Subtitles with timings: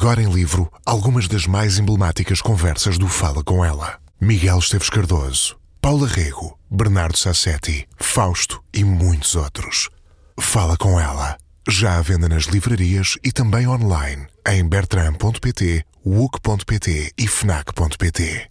[0.00, 3.98] Agora em livro, algumas das mais emblemáticas conversas do Fala Com Ela.
[4.20, 9.90] Miguel Esteves Cardoso, Paula Rego, Bernardo Sassetti, Fausto e muitos outros.
[10.38, 11.36] Fala Com Ela.
[11.68, 18.50] Já à venda nas livrarias e também online em bertram.pt, wook.pt e fnac.pt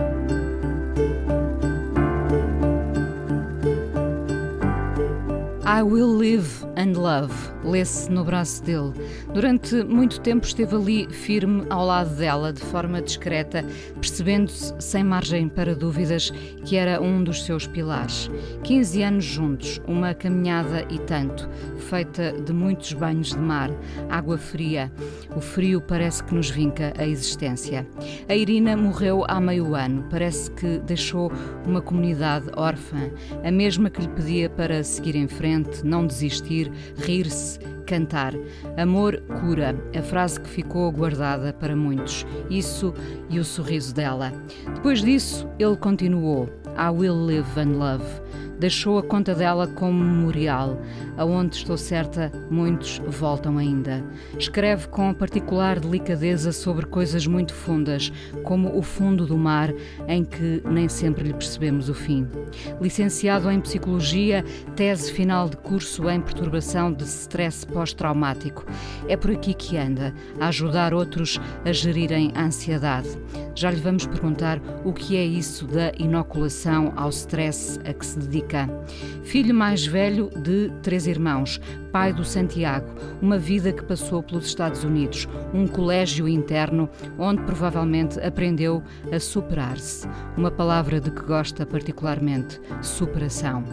[5.71, 8.93] I Will Live and Love, lê-se no braço dele.
[9.33, 15.47] Durante muito tempo esteve ali firme ao lado dela, de forma discreta, percebendo-se, sem margem
[15.49, 16.31] para dúvidas,
[16.65, 18.29] que era um dos seus pilares.
[18.63, 21.49] 15 anos juntos, uma caminhada e tanto,
[21.89, 23.69] feita de muitos banhos de mar,
[24.09, 24.91] água fria.
[25.35, 27.87] O frio parece que nos vinca a existência.
[28.27, 31.31] A Irina morreu há meio ano, parece que deixou
[31.65, 33.11] uma comunidade órfã,
[33.43, 36.70] a mesma que lhe pedia para seguir em frente não desistir,
[37.07, 37.59] rir-se,
[37.91, 38.33] cantar.
[38.77, 42.25] Amor cura, a frase que ficou guardada para muitos.
[42.49, 42.93] Isso
[43.29, 44.31] e o sorriso dela.
[44.75, 46.49] Depois disso, ele continuou.
[46.77, 48.21] I will live and love
[48.61, 50.79] deixou a conta dela como memorial,
[51.17, 54.03] aonde estou certa muitos voltam ainda.
[54.37, 59.73] Escreve com particular delicadeza sobre coisas muito fundas, como o fundo do mar,
[60.07, 62.27] em que nem sempre lhe percebemos o fim.
[62.79, 68.63] Licenciado em Psicologia, tese final de curso em perturbação de stress pós-traumático.
[69.07, 73.09] É por aqui que anda, a ajudar outros a gerirem a ansiedade.
[73.55, 78.19] Já lhe vamos perguntar o que é isso da inoculação ao stress a que se
[78.19, 78.69] dedica
[79.23, 81.59] Filho mais velho de três irmãos,
[81.91, 82.87] pai do Santiago,
[83.21, 90.07] uma vida que passou pelos Estados Unidos, um colégio interno onde provavelmente aprendeu a superar-se.
[90.37, 93.63] Uma palavra de que gosta particularmente: superação.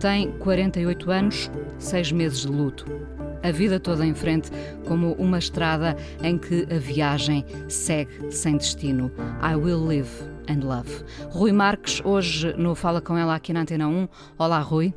[0.00, 3.13] Tem 48 anos, seis meses de luto
[3.44, 4.50] a vida toda em frente
[4.86, 9.12] como uma estrada em que a viagem segue sem destino.
[9.42, 10.10] I will live
[10.48, 11.04] and love.
[11.30, 14.08] Rui Marques, hoje no Fala Com Ela aqui na Antena 1.
[14.38, 14.94] Olá, Rui.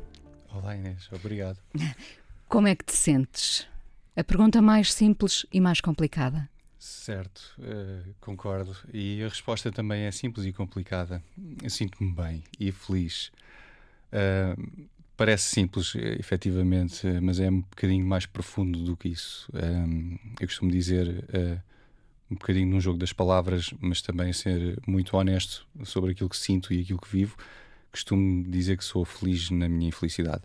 [0.50, 1.10] Olá, Inês.
[1.12, 1.58] Obrigado.
[2.48, 3.68] Como é que te sentes?
[4.16, 6.48] A pergunta mais simples e mais complicada.
[6.78, 8.74] Certo, uh, concordo.
[8.94, 11.22] E a resposta também é simples e complicada.
[11.62, 13.30] Eu sinto-me bem e feliz.
[14.10, 14.88] Uh,
[15.18, 19.50] Parece simples, eh, efetivamente, eh, mas é um bocadinho mais profundo do que isso.
[19.52, 21.60] Um, eu costumo dizer uh,
[22.30, 26.72] um bocadinho num jogo das palavras, mas também ser muito honesto sobre aquilo que sinto
[26.72, 27.36] e aquilo que vivo.
[27.90, 30.44] Costumo dizer que sou feliz na minha infelicidade.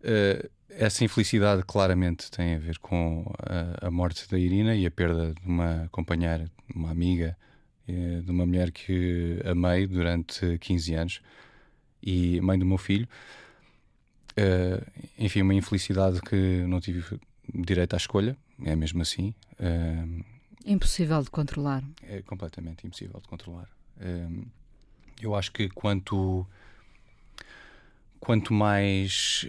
[0.00, 4.90] Uh, essa infelicidade claramente tem a ver com a, a, morte da Irina e a
[4.90, 7.34] perda de uma companheira, uma amiga,
[7.88, 11.22] de uma mulher que amei durante 15 anos
[12.02, 13.08] e mãe do meu filho.
[14.30, 14.84] Uh,
[15.18, 17.20] enfim, uma infelicidade que não tive
[17.52, 19.34] direito à escolha, é mesmo assim.
[19.58, 20.24] Uh,
[20.64, 21.82] impossível de controlar.
[22.02, 23.68] É completamente impossível de controlar.
[23.96, 24.46] Uh,
[25.20, 26.46] eu acho que quanto,
[28.18, 29.46] quanto mais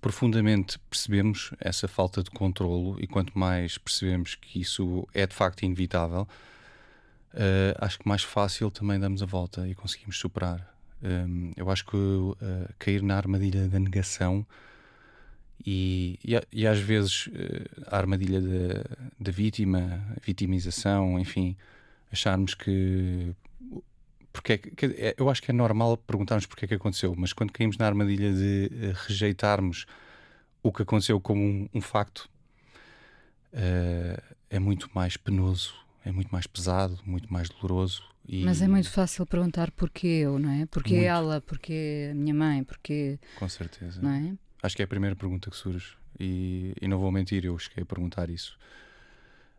[0.00, 5.62] profundamente percebemos essa falta de controlo e quanto mais percebemos que isso é de facto
[5.62, 6.26] inevitável,
[7.78, 11.96] acho que mais fácil também damos a volta e conseguimos superar um, eu acho que
[11.96, 12.34] uh,
[12.78, 14.44] cair na armadilha da negação
[15.64, 17.30] e, e, e às vezes uh,
[17.86, 18.40] a armadilha
[19.18, 21.56] da vítima, a vitimização, enfim,
[22.12, 23.32] acharmos que.
[24.32, 27.32] Porque é que, é, eu acho que é normal perguntarmos porque é que aconteceu, mas
[27.32, 29.86] quando caímos na armadilha de uh, rejeitarmos
[30.62, 32.28] o que aconteceu como um, um facto,
[34.50, 38.44] é muito mais penoso, é muito mais pesado, muito mais doloroso e...
[38.44, 40.66] Mas é muito fácil perguntar porquê eu, não é?
[40.66, 41.06] Porquê muito.
[41.06, 43.18] ela, porquê a minha mãe, porquê.
[43.38, 44.02] Com certeza.
[44.02, 44.36] Não é?
[44.62, 45.96] Acho que é a primeira pergunta que surge.
[46.20, 48.58] E, e não vou mentir, eu cheguei a perguntar isso.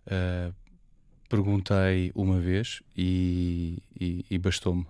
[0.06, 0.54] Uh,
[1.28, 4.86] perguntei uma vez e, e, e bastou-me,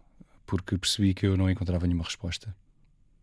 [0.45, 2.53] porque percebi que eu não encontrava nenhuma resposta.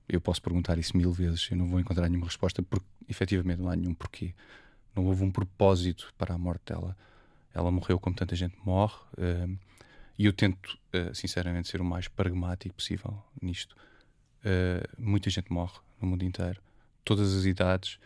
[0.08, 3.68] Eu posso perguntar isso mil vezes, eu não vou encontrar nenhuma resposta, porque efetivamente não
[3.68, 4.32] há nenhum porquê.
[4.94, 6.96] Não houve um propósito para a morte dela.
[7.52, 8.96] Ela morreu como tanta gente morre.
[9.18, 9.58] Uh,
[10.18, 13.76] e eu tento, uh, sinceramente, ser o mais pragmático possível nisto.
[14.40, 16.60] Uh, muita gente morre no mundo inteiro,
[17.04, 17.98] todas as idades,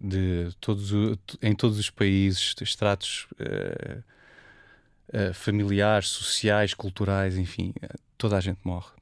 [0.00, 0.92] de todos,
[1.42, 4.02] em todos os países, estratos uh,
[5.34, 7.74] familiares, sociais, culturais, enfim,
[8.16, 8.92] toda a gente morre.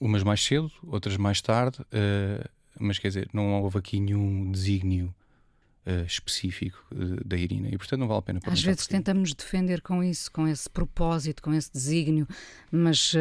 [0.00, 1.78] Umas mais cedo, outras mais tarde,
[2.78, 5.12] mas quer dizer, não houve aqui nenhum desígnio
[6.06, 6.82] específico
[7.24, 7.68] da Irina.
[7.68, 11.42] E portanto não vale a pena Às vezes tentamos defender com isso, com esse propósito,
[11.42, 12.26] com esse desígnio,
[12.70, 13.12] mas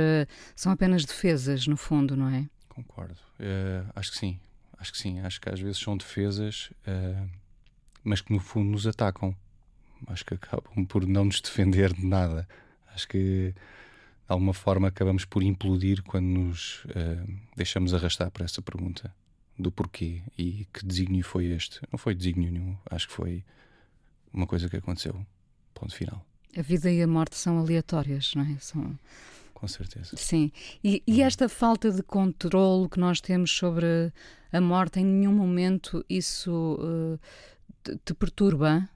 [0.56, 2.48] são apenas defesas no fundo, não é?
[2.69, 3.19] Concordo,
[3.94, 4.39] acho que sim,
[4.80, 6.71] acho que sim, acho que às vezes são defesas,
[8.04, 9.36] mas que no fundo nos atacam.
[10.07, 12.48] Acho que acabam por não nos defender de nada.
[12.94, 13.56] Acho que de
[14.27, 19.13] alguma forma acabamos por implodir quando nos uh, deixamos arrastar para essa pergunta
[19.57, 21.79] do porquê e que desígnio foi este.
[21.91, 23.44] Não foi desígnio nenhum, acho que foi
[24.33, 25.25] uma coisa que aconteceu.
[25.73, 26.25] Ponto final.
[26.55, 28.57] A vida e a morte são aleatórias, não é?
[28.59, 28.97] São...
[29.53, 30.15] Com certeza.
[30.17, 30.51] Sim.
[30.83, 34.11] E, e esta falta de controle que nós temos sobre
[34.51, 37.19] a morte, em nenhum momento isso uh,
[37.81, 38.88] te, te perturba?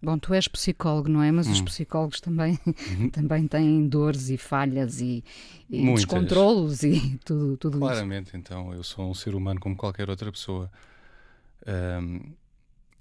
[0.00, 1.32] Bom, tu és psicólogo, não é?
[1.32, 1.52] Mas hum.
[1.52, 3.10] os psicólogos também, uhum.
[3.10, 5.24] também têm dores e falhas e,
[5.68, 8.36] e descontrolos e tudo, tudo Claramente, isso.
[8.36, 10.70] então, eu sou um ser humano como qualquer outra pessoa.
[11.66, 12.32] Um,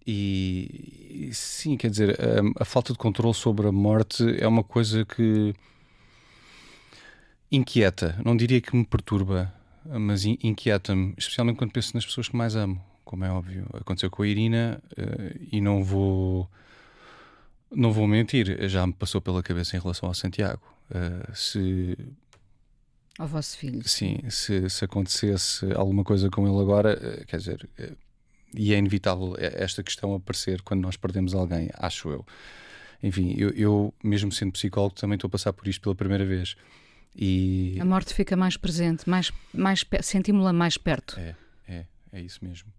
[0.05, 4.63] e, e, sim, quer dizer, a, a, falta de controle sobre a morte é uma
[4.63, 5.53] coisa que
[7.51, 8.19] inquieta.
[8.23, 9.53] Não diria que me perturba,
[9.85, 13.67] mas inquieta-me, especialmente quando penso nas pessoas que mais amo, como é óbvio.
[13.73, 16.49] Aconteceu com a Irina uh, e não vou
[17.71, 20.61] não vou mentir, já me passou pela cabeça em relação ao Santiago.
[20.89, 21.97] Uh, se.
[23.17, 23.87] Ao vosso filho.
[23.87, 27.97] Sim, se, se acontecesse alguma coisa com ele agora, uh, quer dizer, uh,
[28.55, 32.25] e é inevitável esta questão aparecer quando nós perdemos alguém, acho eu.
[33.03, 36.55] Enfim, eu, eu mesmo sendo psicólogo, também estou a passar por isto pela primeira vez.
[37.15, 37.77] E...
[37.79, 41.19] A morte fica mais presente, mais, mais sentimos-la mais perto.
[41.19, 41.35] É,
[41.67, 42.71] é, é isso mesmo.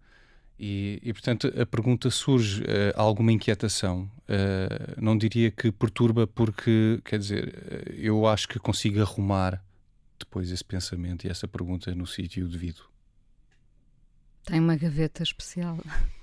[0.59, 2.65] E, e, portanto a pergunta surge: uh,
[2.95, 4.11] alguma inquietação?
[4.27, 9.63] Uh, não diria que perturba, porque quer dizer, uh, eu acho que consigo arrumar
[10.19, 12.81] depois esse pensamento e essa pergunta no sítio devido.
[14.43, 15.77] Tem uma gaveta especial.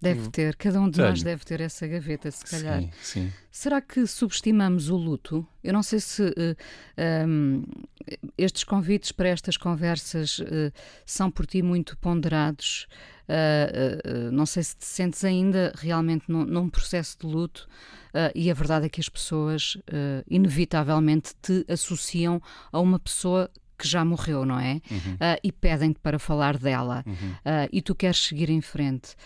[0.00, 1.08] Deve ter, cada um de Tenho.
[1.08, 2.80] nós deve ter essa gaveta, se calhar.
[2.80, 3.32] Sim, sim.
[3.50, 5.46] Será que subestimamos o luto?
[5.62, 6.56] Eu não sei se uh,
[6.96, 7.62] eh, um,
[8.06, 10.72] ehm, estes convites para estas conversas uh,
[11.04, 12.86] são por ti muito ponderados.
[13.28, 17.68] Uh, não sei se te sentes ainda realmente num, num processo de luto,
[18.34, 19.76] e a verdade é que as pessoas,
[20.28, 22.42] inevitavelmente, te associam
[22.72, 23.48] a uma pessoa
[23.80, 24.80] que já morreu, não é?
[24.90, 25.14] Uhum.
[25.14, 27.02] Uh, e pedem-te para falar dela.
[27.06, 27.14] Uhum.
[27.14, 29.16] Uh, e tu queres seguir em frente.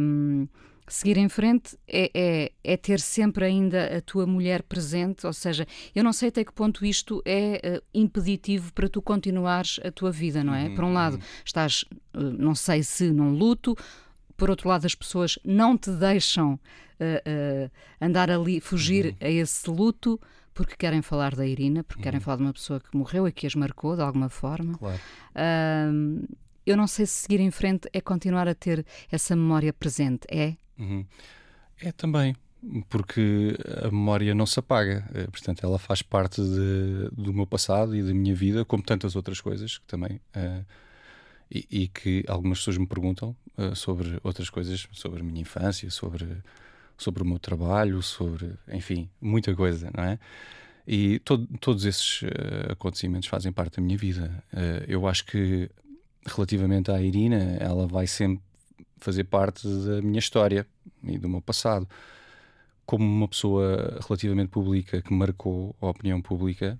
[0.00, 0.48] Um,
[0.88, 5.66] seguir em frente é, é, é, ter sempre ainda a tua mulher presente, ou seja,
[5.94, 10.10] eu não sei até que ponto isto é uh, impeditivo para tu continuares a tua
[10.10, 10.68] vida, não é?
[10.68, 10.74] Uhum.
[10.74, 11.22] Por um lado, uhum.
[11.44, 13.76] estás, não sei se num luto,
[14.36, 16.58] por outro lado, as pessoas não te deixam
[18.00, 19.16] andar ali, fugir uhum.
[19.20, 20.18] a esse luto
[20.54, 22.04] porque querem falar da Irina, porque uhum.
[22.04, 24.78] querem falar de uma pessoa que morreu e que as marcou de alguma forma.
[24.78, 25.00] Claro.
[26.66, 30.26] Eu não sei se seguir em frente é continuar a ter essa memória presente.
[30.30, 30.56] É?
[30.78, 31.04] Uhum.
[31.80, 32.34] É também,
[32.88, 35.06] porque a memória não se apaga.
[35.14, 39.14] Eh, portanto, ela faz parte de, do meu passado e da minha vida, como tantas
[39.14, 40.20] outras coisas que também.
[40.34, 40.64] Uh,
[41.50, 45.90] e, e, que algumas pessoas me perguntam uh, sobre outras coisas, sobre a minha infância,
[45.90, 46.42] sobre
[46.96, 50.18] sobre o meu trabalho, sobre, enfim, muita coisa, não é?
[50.86, 54.44] E todo, todos esses uh, acontecimentos fazem parte da minha vida.
[54.52, 55.70] Uh, eu acho que,
[56.26, 58.42] relativamente à Irina, ela vai sempre
[58.98, 60.66] fazer parte da minha história
[61.02, 61.88] e do meu passado.
[62.84, 66.78] Como uma pessoa relativamente pública que marcou a opinião pública,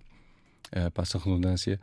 [0.76, 1.80] uh, passa a redundância,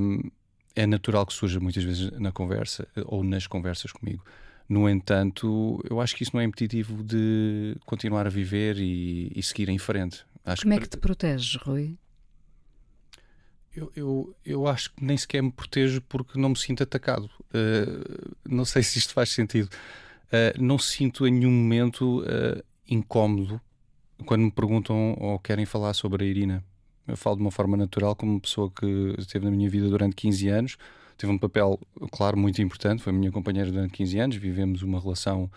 [0.00, 0.30] um,
[0.74, 4.24] é natural que surja muitas vezes na conversa ou nas conversas comigo.
[4.68, 9.42] No entanto, eu acho que isso não é impeditivo de continuar a viver e, e
[9.42, 10.26] seguir em frente.
[10.44, 10.78] Acho Como que...
[10.78, 11.96] é que te proteges, Rui?
[13.74, 17.30] Eu, eu, eu acho que nem sequer me protejo porque não me sinto atacado.
[17.54, 19.70] Uh, não sei se isto faz sentido.
[20.26, 23.58] Uh, não sinto em nenhum momento uh, incómodo
[24.26, 26.64] quando me perguntam ou querem falar sobre a Irina.
[27.06, 30.14] Eu falo de uma forma natural, como uma pessoa que esteve na minha vida durante
[30.14, 30.76] 15 anos
[31.18, 31.78] teve um papel,
[32.10, 33.02] claro, muito importante.
[33.02, 34.36] Foi a minha companheira durante 15 anos.
[34.36, 35.50] Vivemos uma relação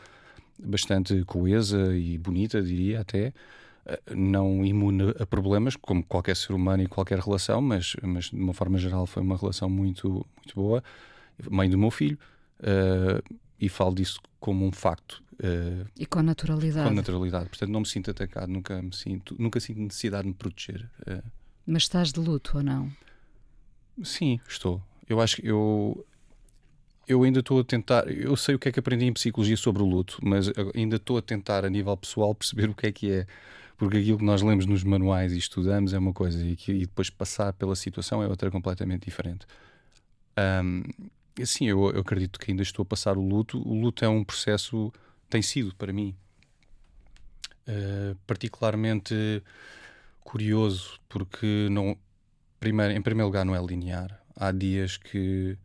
[0.59, 3.33] bastante coesa e bonita, diria até.
[3.85, 8.35] Eh, não imune a problemas, como qualquer ser humano e qualquer relação, mas, mas de
[8.35, 10.83] uma forma geral foi uma relação muito, muito boa.
[11.49, 12.19] Mãe do meu filho,
[12.59, 15.23] uh, e falo disso como um facto.
[15.33, 16.87] Uh, e com naturalidade.
[16.87, 17.49] Com naturalidade.
[17.49, 20.89] Portanto, não me sinto atacado, nunca me sinto, nunca sinto necessidade de me proteger.
[21.07, 21.23] Uh,
[21.65, 22.91] mas estás de luto ou não?
[24.03, 24.81] Sim, estou.
[25.11, 26.05] Eu acho que eu.
[27.05, 28.07] eu ainda estou a tentar.
[28.09, 31.17] Eu sei o que é que aprendi em psicologia sobre o luto, mas ainda estou
[31.17, 33.27] a tentar, a nível pessoal, perceber o que é que é.
[33.77, 36.79] Porque aquilo que nós lemos nos manuais e estudamos é uma coisa, e, que, e
[36.81, 39.45] depois passar pela situação é outra completamente diferente.
[40.63, 40.83] Um,
[41.43, 43.61] sim, eu, eu acredito que ainda estou a passar o luto.
[43.67, 44.93] O luto é um processo,
[45.29, 46.15] tem sido para mim,
[47.67, 49.43] uh, particularmente
[50.21, 51.97] curioso, porque não,
[52.61, 54.20] primeiro, em primeiro lugar não é linear.
[54.35, 55.57] Há dias que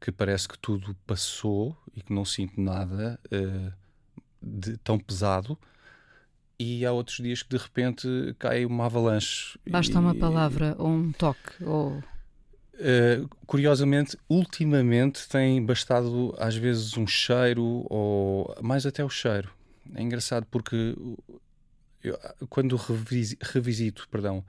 [0.00, 3.72] que parece que tudo passou e que não sinto nada uh,
[4.40, 5.58] de tão pesado.
[6.56, 9.58] E há outros dias que de repente cai uma avalanche.
[9.68, 12.02] Basta e, uma palavra ou um toque ou
[12.78, 19.52] Uh, curiosamente, ultimamente tem bastado às vezes um cheiro ou mais até o cheiro.
[19.96, 20.94] É engraçado porque
[22.04, 22.16] eu,
[22.48, 24.44] quando revisito, perdão,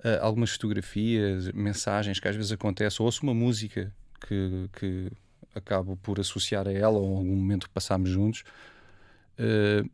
[0.00, 3.92] uh, algumas fotografias, mensagens que às vezes acontecem, ouço uma música
[4.26, 5.10] que, que
[5.54, 8.44] acabo por associar a ela ou a algum momento que passámos juntos,
[9.38, 9.88] uh,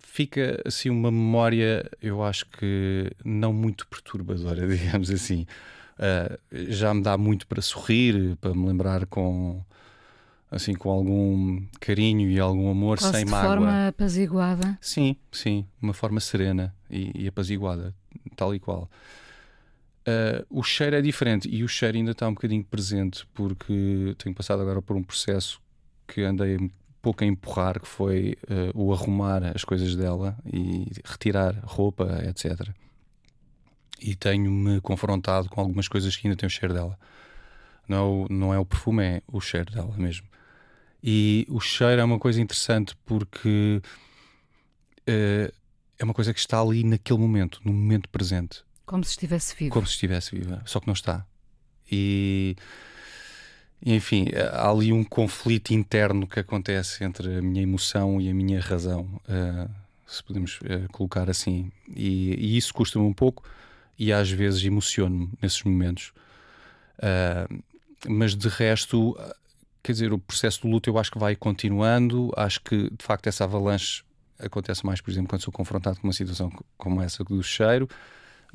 [0.00, 5.46] fica assim uma memória, eu acho que não muito perturbadora, digamos assim.
[5.98, 6.38] Uh,
[6.70, 9.64] já me dá muito para sorrir, para me lembrar com
[10.50, 13.48] assim com algum carinho e algum amor Quase sem de mágoa.
[13.48, 14.78] forma apaziguada.
[14.80, 17.94] Sim, sim, uma forma serena e, e apaziguada,
[18.34, 18.90] tal e qual.
[20.06, 24.34] Uh, o cheiro é diferente e o cheiro ainda está um bocadinho presente porque tenho
[24.36, 25.60] passado agora por um processo
[26.06, 26.70] que andei um
[27.02, 32.68] pouco a empurrar, que foi uh, o arrumar as coisas dela e retirar roupa, etc.
[34.00, 36.98] E tenho-me confrontado com algumas coisas que ainda têm o cheiro dela.
[37.88, 40.26] Não é o, não é o perfume, é o cheiro dela mesmo.
[41.02, 43.80] E o cheiro é uma coisa interessante porque
[45.08, 45.52] uh,
[45.98, 49.72] é uma coisa que está ali naquele momento, no momento presente como se estivesse viva.
[49.72, 51.26] Como se estivesse viva, só que não está.
[51.90, 52.56] E,
[53.84, 58.60] enfim, há ali um conflito interno que acontece entre a minha emoção e a minha
[58.60, 59.68] razão, uh,
[60.06, 61.70] se podemos uh, colocar assim.
[61.94, 63.42] E, e isso custa-me um pouco
[63.98, 66.12] e às vezes emociono-me nesses momentos.
[66.98, 67.62] Uh,
[68.08, 69.18] mas de resto,
[69.82, 72.32] quer dizer, o processo do luto eu acho que vai continuando.
[72.36, 74.04] Acho que de facto essa avalanche
[74.38, 77.88] acontece mais, por exemplo, quando sou confrontado com uma situação como essa do cheiro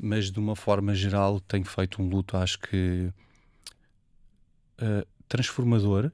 [0.02, 3.12] mas de uma forma geral tenho feito um luto, acho que
[4.80, 6.10] uh, transformador,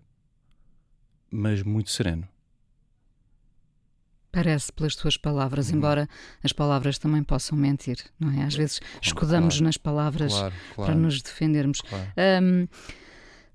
[1.30, 2.28] mas muito sereno.
[4.30, 5.76] Parece pelas tuas palavras, uhum.
[5.76, 6.08] embora
[6.44, 8.44] as palavras também possam mentir, não é?
[8.44, 11.80] Às vezes escudamos claro, nas palavras claro, claro, para nos defendermos.
[12.42, 12.68] Um,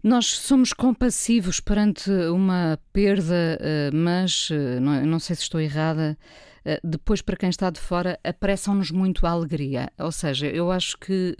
[0.03, 6.17] nós somos compassivos perante uma perda, uh, mas uh, não, não sei se estou errada.
[6.65, 9.91] Eh, depois, para quem está de fora, apressam-nos muito a alegria.
[9.99, 11.35] Ou seja, eu acho que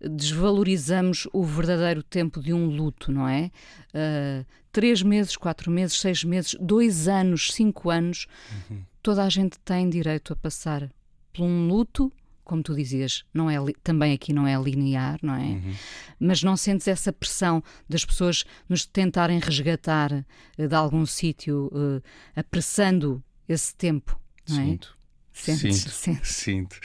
[0.00, 3.52] desvalorizamos o verdadeiro tempo de um luto, não é?
[3.94, 8.26] Uh, três meses, quatro meses, seis meses, dois anos, cinco anos,
[8.68, 8.82] uhum.
[9.00, 10.90] toda a gente tem direito a passar
[11.32, 12.12] por um luto
[12.50, 15.50] como tu dizias, não é também aqui não é linear, não é?
[15.50, 15.74] Uhum.
[16.18, 22.02] Mas não sentes essa pressão das pessoas nos tentarem resgatar uh, de algum sítio, uh,
[22.34, 24.18] apressando esse tempo?
[24.48, 24.64] não é?
[24.64, 24.98] Sinto.
[25.32, 26.80] Sentes, sinto, sinto.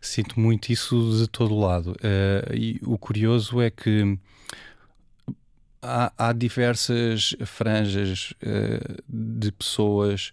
[0.00, 1.90] Sinto muito isso de todo lado.
[1.90, 4.16] Uh, e o curioso é que
[5.82, 10.32] há, há diversas franjas uh, de pessoas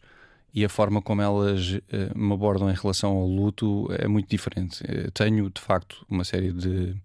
[0.55, 4.81] e a forma como elas uh, me abordam em relação ao luto é muito diferente.
[5.13, 6.95] tenho, de facto, uma série de,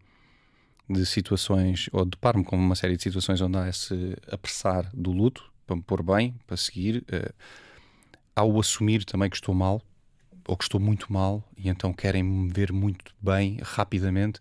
[0.89, 5.51] de situações, ou deparo-me com uma série de situações onde há esse apressar do luto,
[5.67, 7.05] para me pôr bem, para seguir
[8.35, 9.83] ao assumir também que estou mal,
[10.47, 14.41] ou que estou muito mal, e então querem me ver muito bem, rapidamente,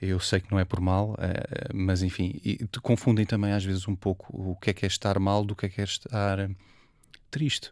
[0.00, 2.40] eu sei que não é por mal, eh, mas enfim,
[2.82, 5.66] confundem também às vezes um pouco o que é que é estar mal do que
[5.66, 6.50] é que é estar
[7.30, 7.70] triste.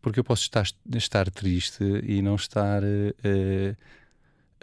[0.00, 3.76] Porque eu posso estar, estar triste e não estar uh,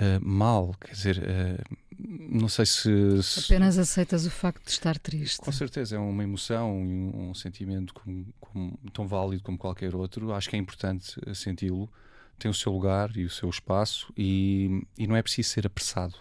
[0.01, 4.98] uh, mal, quer dizer, uh, não sei se, se, Apenas aceitas o facto de estar
[4.98, 5.39] triste.
[5.39, 9.96] Com certeza, é uma emoção e um, um, sentimento como, como, tão válido como qualquer
[9.96, 10.34] outro.
[10.34, 11.91] Acho que é importante senti-lo.
[12.38, 16.15] Tem o seu lugar e o seu espaço e, e não é preciso ser apressado.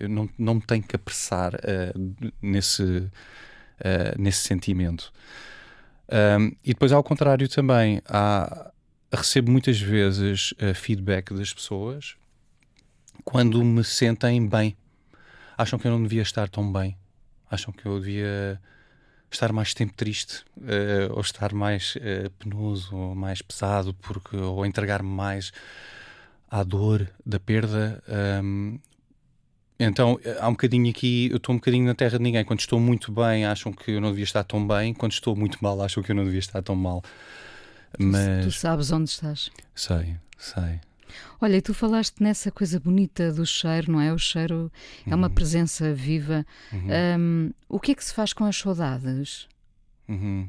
[0.00, 1.52] Eu não, não me tenho que apressar
[2.40, 3.08] nesse,
[4.18, 5.12] nesse sentimento.
[6.08, 8.70] Um, e depois, ao contrário, também há,
[9.12, 12.16] recebo muitas vezes feedback das pessoas
[13.24, 14.76] quando me sentem bem.
[15.56, 16.96] Acham que eu não devia estar tão bem.
[17.50, 18.60] Acham que eu devia
[19.30, 24.64] estar mais tempo triste, uh, ou estar mais uh, penoso, ou mais pesado, porque, ou
[24.66, 25.52] entregar-me mais
[26.50, 28.02] à dor da perda.
[28.42, 28.78] Um,
[29.84, 32.44] Então há um bocadinho aqui, eu estou um bocadinho na terra de ninguém.
[32.44, 34.94] Quando estou muito bem, acham que eu não devia estar tão bem.
[34.94, 37.02] Quando estou muito mal, acham que eu não devia estar tão mal.
[37.98, 38.44] Mas...
[38.44, 39.50] Tu sabes onde estás?
[39.74, 40.80] Sei, sei.
[41.40, 44.12] Olha, tu falaste nessa coisa bonita do cheiro, não é?
[44.12, 44.72] O cheiro
[45.06, 45.34] é uma uhum.
[45.34, 46.46] presença viva.
[46.72, 46.88] Uhum.
[47.18, 49.46] Um, o que é que se faz com as saudades?
[50.08, 50.48] Uhum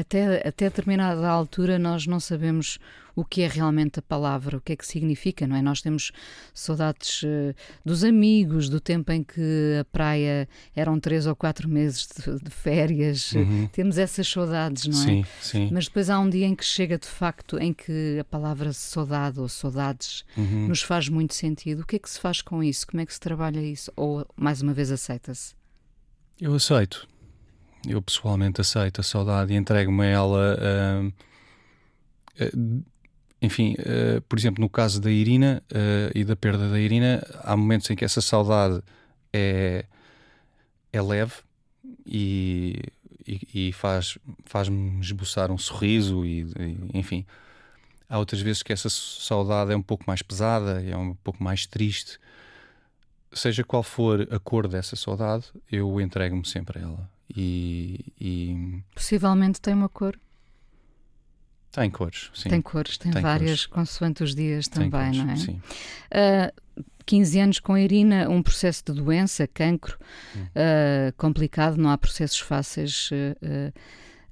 [0.00, 2.78] até, até determinada altura nós não sabemos
[3.14, 5.62] o que é realmente a palavra, o que é que significa, não é?
[5.62, 6.12] Nós temos
[6.54, 7.54] saudades uh,
[7.84, 12.50] dos amigos, do tempo em que a praia eram três ou quatro meses de, de
[12.50, 13.68] férias, uhum.
[13.72, 15.04] temos essas saudades, não é?
[15.04, 15.68] Sim, sim.
[15.72, 19.40] Mas depois há um dia em que chega de facto em que a palavra saudade
[19.40, 20.68] ou saudades uhum.
[20.68, 21.80] nos faz muito sentido.
[21.80, 22.86] O que é que se faz com isso?
[22.86, 23.92] Como é que se trabalha isso?
[23.96, 25.54] Ou mais uma vez aceita-se?
[26.40, 27.06] Eu aceito
[27.88, 30.58] eu pessoalmente aceito a saudade e entrego-me a ela.
[30.58, 31.08] Uh,
[32.44, 32.84] uh,
[33.40, 35.62] enfim, uh, por exemplo, no caso da Irina
[36.14, 38.82] e da perda da Irina, há momentos em que essa saudade
[39.32, 39.86] é,
[40.92, 41.36] é leve
[42.04, 42.82] e,
[43.26, 47.24] e, e faz, faz-me esboçar um sorriso, e, e, enfim.
[48.08, 51.64] Há outras vezes que essa saudade é um pouco mais pesada, é um pouco mais
[51.64, 52.18] triste.
[53.32, 58.82] Seja qual for a cor dessa saudade, eu entrego-me sempre a ela e, e...
[58.94, 60.18] Possivelmente tem uma cor.
[61.72, 62.48] Tem cores, sim.
[62.48, 63.66] Tem cores, tem, tem várias, cores.
[63.66, 65.36] consoante os dias também, cores, não é?
[65.36, 65.52] Sim.
[65.52, 65.62] Uh,
[66.12, 66.52] ah,
[67.06, 69.96] 15 anos com a Irina, um processo de doença, cancro,
[70.36, 73.10] uh, complicado, não há processos fáceis.
[73.10, 73.72] Uh,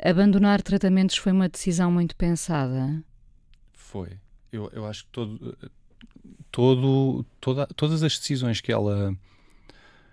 [0.03, 3.03] abandonar tratamentos foi uma decisão muito pensada?
[3.73, 4.19] Foi.
[4.53, 5.59] Eu, eu acho que todo,
[6.51, 9.17] todo, toda, todas as decisões que ela,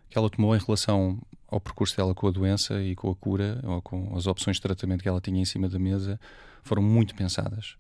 [0.10, 1.20] que ela tomou em relação
[1.56, 4.62] ao percurso dela com a doença e com a cura, ou com as opções de
[4.62, 6.20] tratamento que ela tinha em cima da mesa,
[6.62, 7.78] foram muito pensadas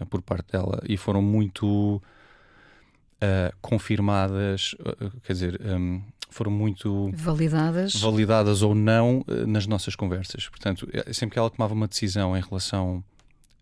[0.00, 7.10] uh, por parte dela e foram muito uh, confirmadas, uh, quer dizer, um, foram muito
[7.14, 10.48] validadas, validadas ou não nas nossas conversas.
[10.48, 13.02] Portanto, sempre que ela tomava uma decisão em relação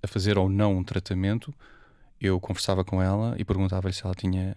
[0.03, 1.55] a fazer ou não um tratamento,
[2.21, 4.57] eu conversava com ela e perguntava-lhe se ela tinha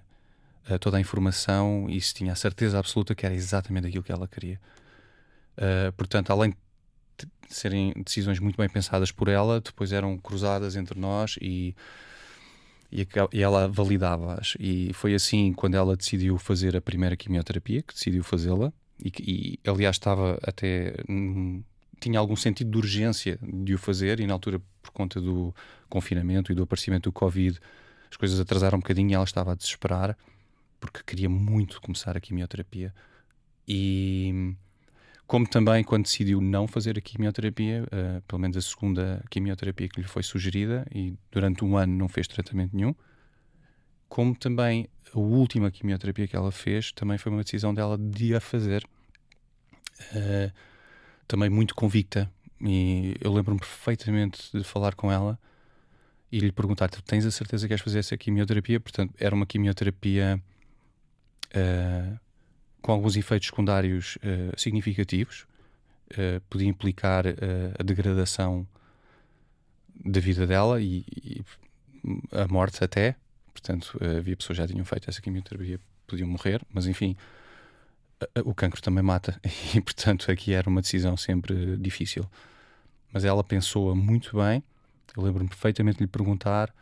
[0.80, 4.28] toda a informação e se tinha a certeza absoluta que era exatamente aquilo que ela
[4.28, 4.60] queria.
[5.58, 11.00] Uh, portanto, além de serem decisões muito bem pensadas por ela, depois eram cruzadas entre
[11.00, 11.76] nós e,
[12.92, 14.56] e, e ela validava-as.
[14.60, 18.72] E foi assim quando ela decidiu fazer a primeira quimioterapia, que decidiu fazê-la,
[19.04, 20.96] e, e aliás estava até.
[21.10, 21.64] Hum,
[22.00, 25.54] tinha algum sentido de urgência de o fazer, e na altura, por conta do
[25.90, 27.60] confinamento e do aparecimento do Covid,
[28.12, 30.16] as coisas atrasaram um bocadinho e ela estava a desesperar
[30.80, 32.94] porque queria muito começar a quimioterapia.
[33.68, 34.56] E
[35.28, 40.00] como também quando decidiu não fazer a quimioterapia, uh, pelo menos a segunda quimioterapia que
[40.00, 42.96] lhe foi sugerida, e durante um ano não fez tratamento nenhum,
[44.08, 48.40] como também a última quimioterapia que ela fez também foi uma decisão dela de a
[48.40, 48.88] fazer,
[50.14, 50.52] uh,
[51.28, 52.32] também muito convicta.
[52.62, 55.38] E eu lembro-me perfeitamente de falar com ela
[56.32, 58.80] e lhe perguntar: tens a certeza que queres fazer essa quimioterapia?
[58.80, 60.42] Portanto, era uma quimioterapia.
[61.54, 62.27] Uh,
[62.88, 65.46] com alguns efeitos secundários uh, significativos,
[66.12, 67.34] uh, podia implicar uh,
[67.78, 68.66] a degradação
[70.06, 71.44] da vida dela e, e
[72.32, 73.18] a morte até.
[73.52, 77.18] Portanto, havia pessoas que já tinham feito essa quimioterapia, podiam morrer, mas enfim,
[78.46, 79.38] o cancro também mata
[79.76, 82.26] e, portanto, aqui era uma decisão sempre difícil.
[83.12, 84.64] Mas ela pensou-a muito bem.
[85.14, 86.74] Eu lembro-me perfeitamente de lhe perguntar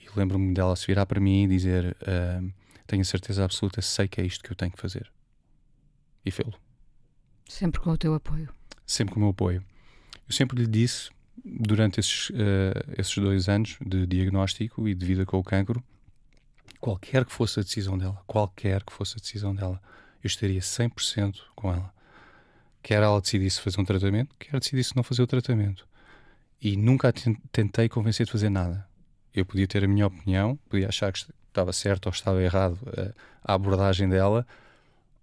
[0.00, 1.94] e lembro-me dela se virar para mim e dizer:
[2.86, 5.12] Tenho a certeza absoluta, sei que é isto que eu tenho que fazer
[6.24, 6.54] e fê-lo.
[7.48, 8.48] Sempre com o teu apoio?
[8.86, 9.64] Sempre com o meu apoio.
[10.26, 11.10] Eu sempre lhe disse,
[11.44, 12.34] durante esses, uh,
[12.96, 15.82] esses dois anos de diagnóstico e de vida com o cancro,
[16.80, 19.80] qualquer que fosse a decisão dela, qualquer que fosse a decisão dela,
[20.22, 21.92] eu estaria 100% com ela.
[22.82, 25.86] Quer ela decidisse fazer um tratamento, quer decidisse não fazer o tratamento.
[26.60, 27.12] E nunca a
[27.52, 28.86] tentei convencer de fazer nada.
[29.34, 33.14] Eu podia ter a minha opinião, podia achar que estava certo ou estava errado uh,
[33.42, 34.46] a abordagem dela,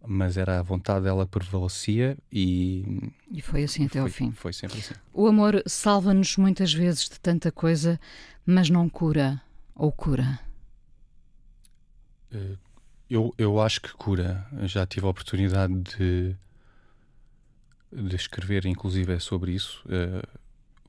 [0.06, 3.12] mas era a vontade dela que prevalecia e.
[3.32, 4.32] E foi assim até foi, ao fim.
[4.32, 4.94] Foi sempre assim.
[5.14, 8.00] O amor salva-nos muitas vezes de tanta coisa,
[8.46, 9.42] mas não cura.
[9.76, 10.40] Ou cura?
[12.32, 12.56] Eh,
[13.10, 14.46] eu, eu acho que cura.
[14.64, 16.36] já tive a oportunidade de,
[17.92, 19.84] de escrever, inclusive, sobre isso.
[19.90, 20.24] Eh,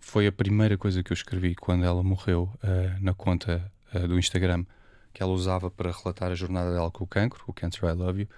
[0.01, 3.71] foi a primeira coisa que eu escrevi quando ela morreu eh, na conta
[4.09, 4.65] do Instagram
[5.13, 8.23] que ela usava para relatar a jornada dela com o cancro, o Cancer I Love
[8.23, 8.29] You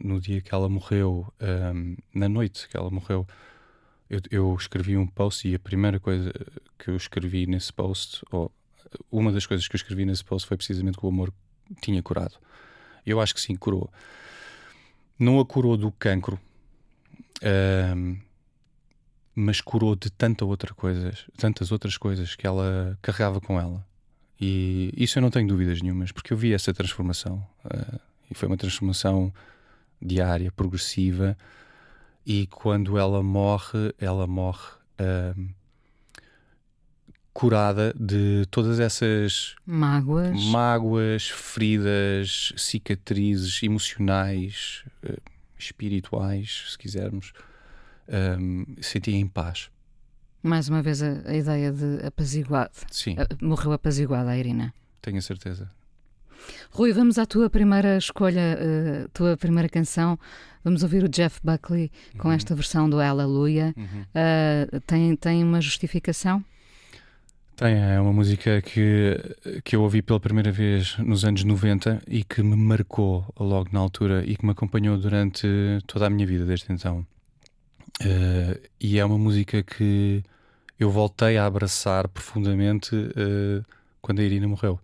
[0.00, 3.26] no dia que ela morreu, um, na noite que ela morreu,
[4.08, 6.32] eu, eu, escrevi um post e a primeira coisa
[6.78, 8.52] que eu escrevi nesse post, ou
[9.10, 11.32] uma das coisas que eu escrevi nesse post foi precisamente que o amor
[11.80, 12.36] tinha curado.
[13.04, 13.90] Eu acho que sim, curou.
[15.18, 16.38] Não a curou do cancro,
[17.42, 18.18] uh,
[19.34, 23.84] mas curou de tanta outra coisas, tantas outras coisas que ela carregava com ela.
[24.40, 27.46] E isso eu não tenho dúvidas nenhumas, porque eu vi essa transformação.
[27.64, 29.32] Uh, e foi uma transformação
[30.00, 31.36] diária, progressiva.
[32.24, 34.68] E quando ela morre, ela morre
[35.00, 35.48] uh,
[37.32, 45.20] curada de todas essas mágoas, mágoas feridas, cicatrizes emocionais, uh,
[45.58, 47.32] espirituais, se quisermos.
[48.08, 49.68] Um, sentia em paz.
[50.40, 52.70] Mais uma vez a, a ideia de apaziguado.
[52.88, 53.16] Sim.
[53.42, 54.72] morreu apaziguada a Irina.
[55.02, 55.68] Tenho a certeza.
[56.70, 60.18] Rui, vamos à tua primeira escolha, uh, tua primeira canção.
[60.64, 62.34] Vamos ouvir o Jeff Buckley com uhum.
[62.34, 63.72] esta versão do Hallelujah.
[63.76, 64.02] Uhum.
[64.02, 66.44] Uh, tem, tem uma justificação?
[67.56, 69.18] Tem, é uma música que,
[69.64, 73.80] que eu ouvi pela primeira vez nos anos 90 e que me marcou logo na
[73.80, 75.46] altura e que me acompanhou durante
[75.86, 77.06] toda a minha vida desde então.
[78.02, 80.22] Uh, e é uma música que
[80.78, 83.64] eu voltei a abraçar profundamente uh,
[84.02, 84.78] quando a Irina morreu.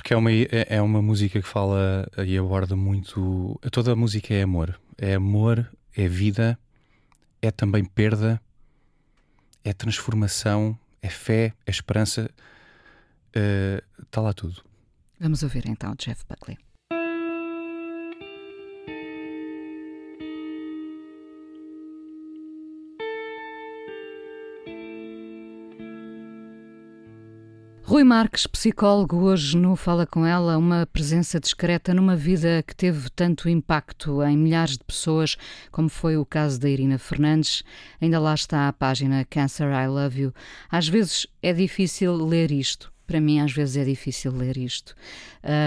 [0.00, 3.60] Porque é uma, é, é uma música que fala e aborda muito.
[3.70, 4.80] Toda a música é amor.
[4.96, 6.58] É amor, é vida,
[7.42, 8.40] é também perda,
[9.62, 12.30] é transformação, é fé, é esperança.
[14.00, 14.62] Está uh, lá tudo.
[15.20, 16.56] Vamos ouvir então Jeff Buckley.
[28.00, 33.10] Rui Marques, psicólogo, hoje no Fala Com Ela, uma presença discreta numa vida que teve
[33.10, 35.36] tanto impacto em milhares de pessoas,
[35.70, 37.62] como foi o caso da Irina Fernandes.
[38.00, 40.34] Ainda lá está a página Cancer I Love You.
[40.70, 44.94] Às vezes é difícil ler isto, para mim, às vezes é difícil ler isto.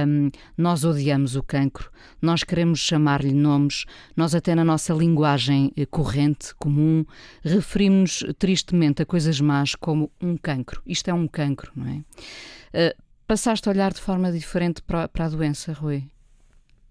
[0.08, 3.84] Um, nós odiamos o cancro, nós queremos chamar-lhe nomes,
[4.16, 7.04] nós, até na nossa linguagem eh, corrente, comum,
[7.44, 10.82] referimos-nos tristemente a coisas más como um cancro.
[10.86, 11.98] Isto é um cancro, não é?
[11.98, 16.06] Uh, passaste a olhar de forma diferente para, para, a doença, Rui?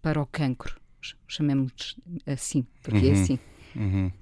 [0.02, 0.78] Para o cancro.
[1.26, 3.08] Chamemos assim, porque é uhum.
[3.08, 3.38] é assim.
[3.74, 4.12] Uhum.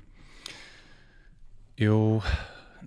[1.76, 2.22] Eu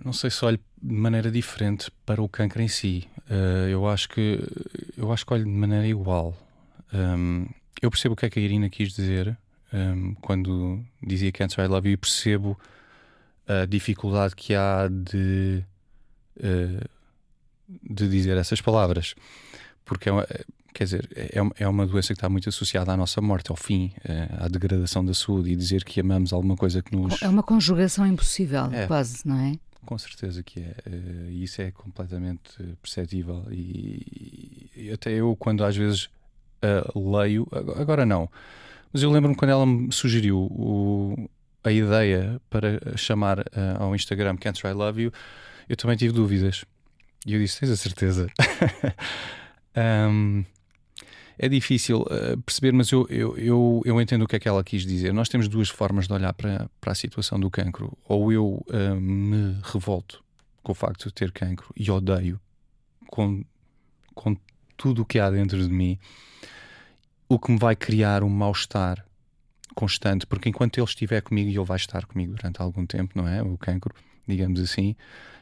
[0.03, 3.07] não sei se olho de maneira diferente para o cancro em si.
[3.29, 4.39] Uh, eu acho que
[4.97, 6.35] eu acho que olho de maneira igual.
[6.93, 7.47] Um,
[7.81, 9.37] eu percebo o que é que a Irina quis dizer
[9.73, 12.57] um, quando dizia Cancer I Love You e percebo
[13.47, 15.63] a dificuldade que há de,
[16.37, 16.89] uh,
[17.89, 19.15] de dizer essas palavras.
[19.83, 20.27] Porque é uma,
[20.73, 23.57] quer dizer, é uma, é uma doença que está muito associada à nossa morte, ao
[23.57, 27.21] fim, uh, à degradação da saúde e dizer que amamos alguma coisa que nos.
[27.21, 28.87] É uma conjugação impossível, é.
[28.87, 29.53] quase, não é?
[29.85, 30.75] Com certeza que é.
[31.29, 33.45] E isso é completamente perceptível.
[33.51, 36.09] E, e, até eu, quando às vezes
[36.63, 38.29] uh, leio, agora não,
[38.93, 41.29] mas eu lembro-me quando ela me sugeriu o,
[41.63, 43.43] a ideia para chamar uh,
[43.79, 45.13] ao Instagram Cancer I Love You,
[45.67, 46.63] eu também tive dúvidas.
[47.25, 48.27] E eu disse: Tens a certeza?
[50.09, 50.45] um,
[51.37, 54.63] é difícil uh, perceber, mas eu, eu, eu, eu, entendo o que é que ela
[54.63, 55.13] quis dizer.
[55.13, 57.97] Nós temos duas formas de olhar para, para a situação do cancro.
[58.07, 60.23] Ou eu uh, me revolto
[60.61, 62.39] com o facto de ter cancro e odeio
[63.07, 63.43] com,
[64.13, 64.35] com
[64.77, 65.99] tudo o que há dentro de mim,
[67.27, 69.05] o que me vai criar um mal-estar
[69.75, 73.27] constante, porque enquanto ele estiver comigo, e ele vai estar comigo durante algum tempo, não
[73.27, 73.41] é?
[73.41, 73.93] O cancro,
[74.27, 74.95] digamos assim.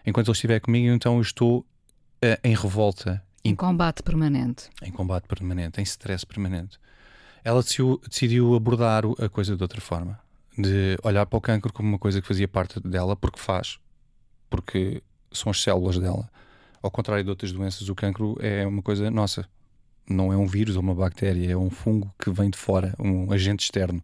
[0.06, 4.70] Enquanto ele estiver comigo, então eu estou uh, em revolta em combate permanente.
[4.84, 6.80] Em combate permanente, em stress permanente.
[7.44, 10.20] Ela decidiu, abordar a coisa de outra forma.
[10.56, 13.80] De olhar para o cancro como uma coisa que fazia parte dela, porque faz.
[14.50, 15.02] Porque
[15.32, 16.30] são as células dela.
[16.82, 19.48] Ao contrário de outras doenças, o cancro é uma coisa nossa.
[20.08, 23.32] Não é um vírus ou uma bactéria, é um fungo que vem de fora, um
[23.32, 24.04] agente externo.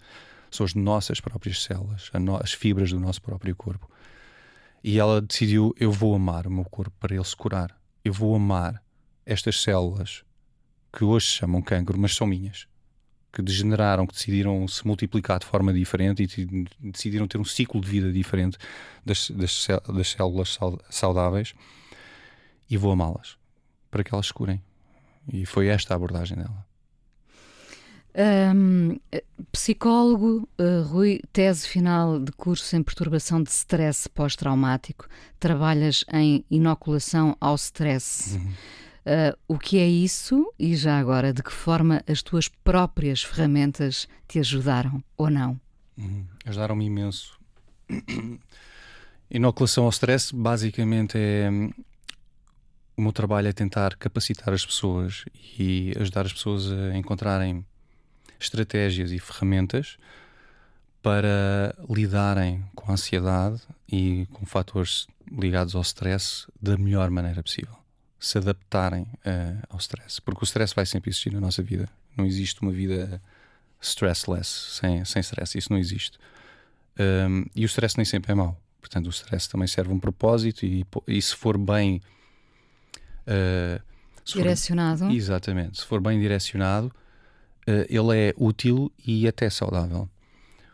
[0.49, 2.09] São as nossas próprias células,
[2.41, 3.89] as fibras do nosso próprio corpo.
[4.83, 7.75] E ela decidiu: eu vou amar o meu corpo para ele se curar.
[8.03, 8.81] Eu vou amar
[9.27, 10.23] estas células
[10.91, 12.65] que hoje se chamam cancro, mas são minhas,
[13.31, 17.87] que degeneraram, que decidiram se multiplicar de forma diferente e decidiram ter um ciclo de
[17.87, 18.57] vida diferente
[19.05, 20.57] das, das, das células
[20.89, 21.53] saudáveis,
[22.69, 23.37] e vou amá-las
[23.91, 24.63] para que elas se curem.
[25.31, 26.65] E foi esta a abordagem dela.
[28.55, 28.97] Um,
[29.51, 35.07] psicólogo, uh, Rui, tese final de curso em perturbação de stress pós-traumático.
[35.39, 38.35] Trabalhas em inoculação ao stress.
[38.35, 38.53] Uhum.
[39.07, 44.05] Uh, o que é isso e já agora, de que forma as tuas próprias ferramentas
[44.27, 45.57] te ajudaram ou não?
[45.97, 46.25] Uhum.
[46.45, 47.39] Ajudaram-me imenso.
[49.31, 51.49] Inoculação ao stress basicamente é
[52.97, 55.23] o meu trabalho é tentar capacitar as pessoas
[55.57, 57.65] e ajudar as pessoas a encontrarem
[58.37, 59.97] estratégias e ferramentas
[61.01, 67.86] para lidarem com a ansiedade e com fatores ligados ao stress da melhor maneira possível.
[68.19, 70.21] Se adaptarem uh, ao stress.
[70.21, 71.87] Porque o stress vai sempre existir na nossa vida.
[72.15, 73.21] Não existe uma vida
[73.81, 75.57] stressless, sem, sem stress.
[75.57, 76.17] Isso não existe.
[76.99, 78.59] Um, e o stress nem sempre é mau.
[78.81, 82.01] Portanto, o stress também serve um propósito e, e se for bem.
[83.27, 83.81] Uh,
[84.25, 85.05] se direcionado.
[85.05, 85.79] For, exatamente.
[85.79, 90.09] Se for bem direcionado, uh, ele é útil e até saudável.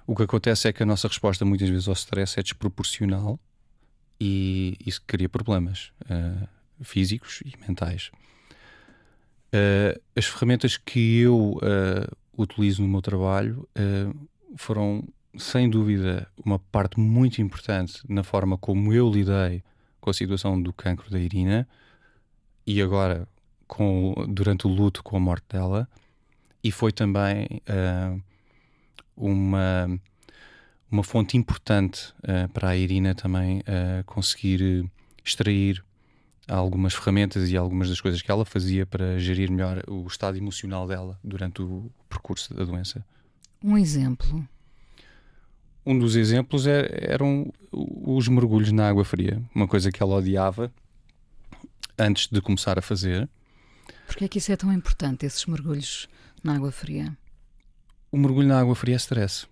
[0.06, 3.40] O que acontece é que a nossa resposta muitas vezes ao stress é desproporcional
[4.20, 6.48] e isso cria problemas uh,
[6.82, 8.12] físicos e mentais.
[9.54, 13.68] Uh, as ferramentas que eu uh, utilizo no meu trabalho
[14.58, 15.08] foram,
[15.38, 19.64] sem dúvida, uma parte muito importante na forma como eu lidei
[20.02, 21.68] com a situação do cancro da Irina
[22.66, 23.28] e agora
[23.68, 25.88] com, durante o luto com a morte dela,
[26.64, 27.48] e foi também
[29.16, 30.00] uma,
[30.92, 34.86] uma fonte importante uh, para a Irina também uh, conseguir
[35.24, 35.84] extrair
[36.48, 40.88] algumas ferramentas e algumas das coisas que ela fazia para gerir melhor o estado emocional
[40.88, 43.06] dela durante o percurso da doença.
[43.64, 44.46] Um exemplo?
[45.86, 50.72] Um dos exemplos é, eram os mergulhos na água fria, uma coisa que ela odiava
[51.98, 53.30] antes de começar a fazer.
[54.08, 56.08] Porquê é que isso é tão importante, esses mergulhos
[56.44, 57.16] na água fria?
[58.12, 59.48] O mergulho na água fria é stress.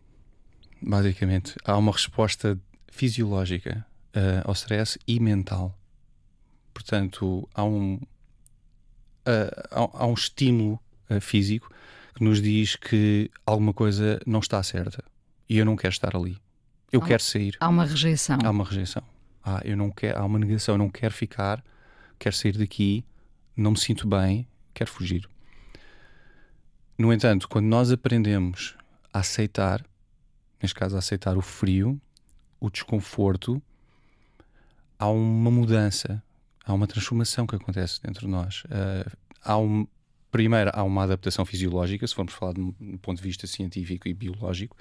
[0.82, 2.60] Basicamente, há uma resposta
[2.92, 5.78] fisiológica uh, ao stress e mental.
[6.74, 8.00] Portanto, há um,
[9.72, 10.80] há, um estímulo
[11.10, 11.72] uh, físico
[12.16, 15.04] que nos diz que alguma coisa não está certa
[15.50, 16.38] e eu não quero estar ali.
[16.92, 17.56] Eu há, quero sair.
[17.60, 18.38] Há uma rejeição.
[18.44, 19.04] Há uma rejeição.
[19.44, 21.64] Ah, eu não quero, há uma negação, eu não quero ficar,
[22.20, 23.04] quero sair daqui,
[23.56, 25.28] não me sinto bem, quero fugir.
[26.98, 28.76] No entanto, quando nós aprendemos
[29.12, 29.84] a aceitar,
[30.62, 32.00] neste caso, a aceitar o frio,
[32.60, 33.62] o desconforto,
[35.00, 36.22] há uma mudança,
[36.72, 38.64] há uma transformação que acontece dentro de nós.
[38.66, 39.12] Uh,
[39.44, 39.86] há um,
[40.32, 44.76] primeiro, há uma adaptação fisiológica, se formos falar do ponto de vista científico e biológico,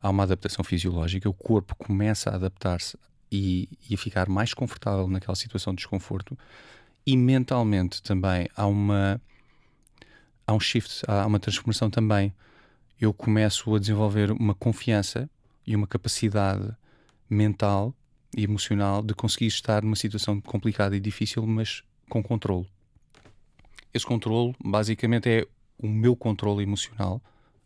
[0.00, 2.98] há uma adaptação fisiológica, o corpo começa a adaptar-se
[3.30, 6.36] e, e a ficar mais confortável naquela situação de desconforto,
[7.06, 9.20] e mentalmente também há uma
[10.46, 12.34] há um shift, há uma transformação também.
[13.00, 15.28] Eu começo a desenvolver uma confiança
[15.66, 16.68] e uma capacidade
[17.28, 17.94] mental
[18.36, 22.66] e emocional de conseguir estar numa situação complicada e difícil, mas com controle.
[23.92, 25.46] Esse controle, basicamente, é
[25.78, 27.20] o meu controle emocional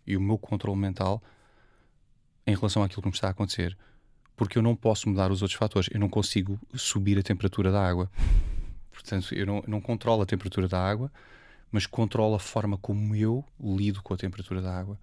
[0.07, 1.23] e o meu controle mental
[2.47, 3.77] em relação àquilo que me está a acontecer.
[4.37, 5.89] Porque eu não posso mudar os outros fatores.
[5.93, 8.11] Eu não consigo subir a temperatura da água.
[8.93, 11.11] Portanto, eu não, não controlo a temperatura da água
[11.71, 14.99] mas controla a forma como eu lido com a temperatura da água.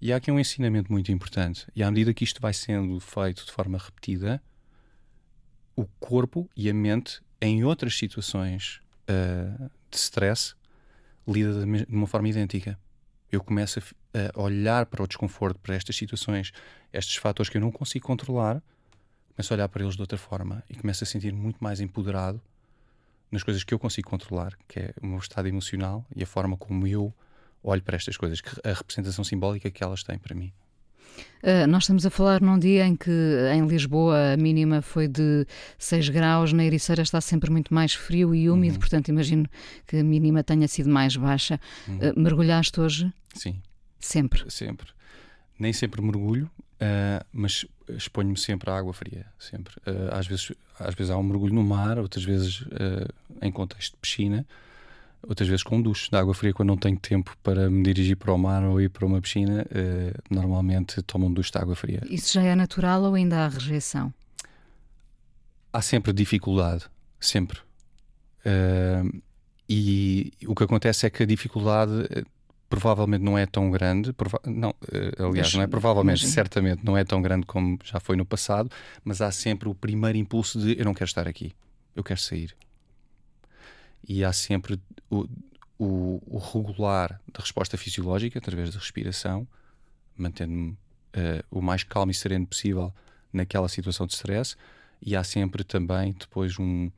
[0.00, 1.66] E há aqui um ensinamento muito importante.
[1.74, 4.42] E à medida que isto vai sendo feito de forma repetida,
[5.76, 10.54] o corpo e a mente, em outras situações uh, de stress,
[11.28, 12.78] lida de uma forma idêntica.
[13.30, 16.52] Eu começo a, a, olhar para o desconforto, para estas situações,
[16.92, 18.62] estes fatores que eu não consigo controlar,
[19.34, 22.40] começo a olhar para eles de outra forma e começo a sentir muito mais empoderado
[23.30, 26.56] nas coisas que eu consigo controlar, que é o meu estado emocional e a forma
[26.56, 27.12] como eu
[27.62, 30.52] olho para estas coisas, a representação simbólica que elas têm para mim.
[31.42, 33.10] Uh, nós estamos a falar num dia em que
[33.54, 35.46] em Lisboa a mínima foi de
[35.78, 38.80] 6 graus, na Ericeira está sempre muito mais frio e úmido, uhum.
[38.80, 39.48] portanto imagino
[39.86, 41.60] que a mínima tenha sido mais baixa.
[41.86, 41.98] Uhum.
[41.98, 43.12] Uh, mergulhaste hoje?
[43.34, 43.60] Sim.
[44.00, 44.50] Sempre?
[44.50, 44.88] Sempre.
[45.58, 46.50] Nem sempre mergulho,
[46.80, 49.74] uh, mas exponho-me sempre à água fria, sempre.
[50.10, 52.64] Às, vezes, às vezes há um mergulho no mar, outras vezes
[53.40, 54.44] em contexto de piscina,
[55.28, 58.16] outras vezes com um duche de água fria quando não tenho tempo para me dirigir
[58.16, 61.74] para o mar ou ir para uma piscina, uh, normalmente tomo um duche de água
[61.74, 62.02] fria.
[62.08, 64.12] Isso já é natural ou ainda há rejeição?
[65.72, 66.86] Há sempre dificuldade,
[67.20, 67.58] sempre.
[69.68, 72.08] e o que acontece é que a dificuldade
[72.68, 77.22] provavelmente não é tão grande, não, uh, aliás, não é provavelmente, certamente não é tão
[77.22, 78.70] grande como já foi no passado,
[79.04, 81.52] mas há sempre o primeiro impulso de eu não quero estar aqui,
[81.94, 82.56] eu quero sair.
[84.08, 85.26] E há sempre o,
[85.78, 89.46] o, o regular da resposta fisiológica através da respiração,
[90.16, 90.78] mantendo-me uh,
[91.50, 92.92] o mais calmo e sereno possível
[93.32, 94.56] naquela situação de stress,
[95.02, 96.90] e há sempre também depois um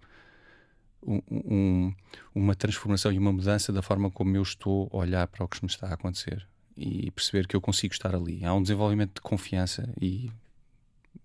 [1.07, 1.95] um,
[2.35, 5.63] uma transformação e uma mudança da forma como eu estou a olhar para o que
[5.63, 8.45] me está a acontecer e perceber que eu consigo estar ali.
[8.45, 10.31] Há um desenvolvimento de confiança e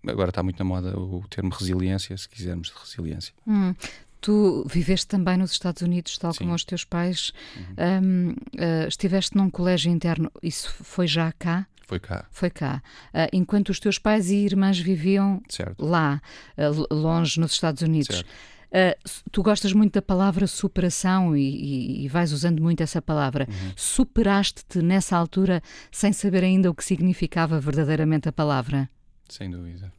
[0.08, 3.34] agora está muito na moda o termo resiliência, se quisermos de resiliência.
[3.48, 3.74] Hum.
[4.24, 6.46] Tu viveste também nos Estados Unidos, tal Sim.
[6.46, 7.34] como os teus pais.
[7.58, 7.76] Uhum.
[7.78, 11.68] Um, uh, estiveste num colégio interno, isso foi já cá?
[11.86, 12.26] Foi cá.
[12.32, 12.82] Foi cá.
[13.10, 15.86] Uh, enquanto os teus pais e irmãs viviam certo.
[15.86, 16.22] lá,
[16.58, 18.16] uh, longe nos Estados Unidos.
[18.16, 18.30] Certo.
[18.74, 23.46] Uh, tu gostas muito da palavra superação e, e, e vais usando muito essa palavra.
[23.50, 23.74] Uhum.
[23.76, 28.90] Superaste-te nessa altura sem saber ainda o que significava verdadeiramente a palavra?
[29.28, 29.92] Sem dúvida.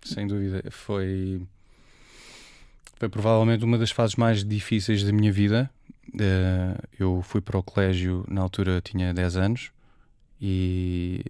[0.00, 0.62] Sem dúvida.
[0.70, 1.42] Foi.
[2.96, 5.70] Foi provavelmente uma das fases mais difíceis da minha vida.
[6.08, 9.70] Uh, eu fui para o colégio, na altura tinha 10 anos,
[10.40, 11.24] e.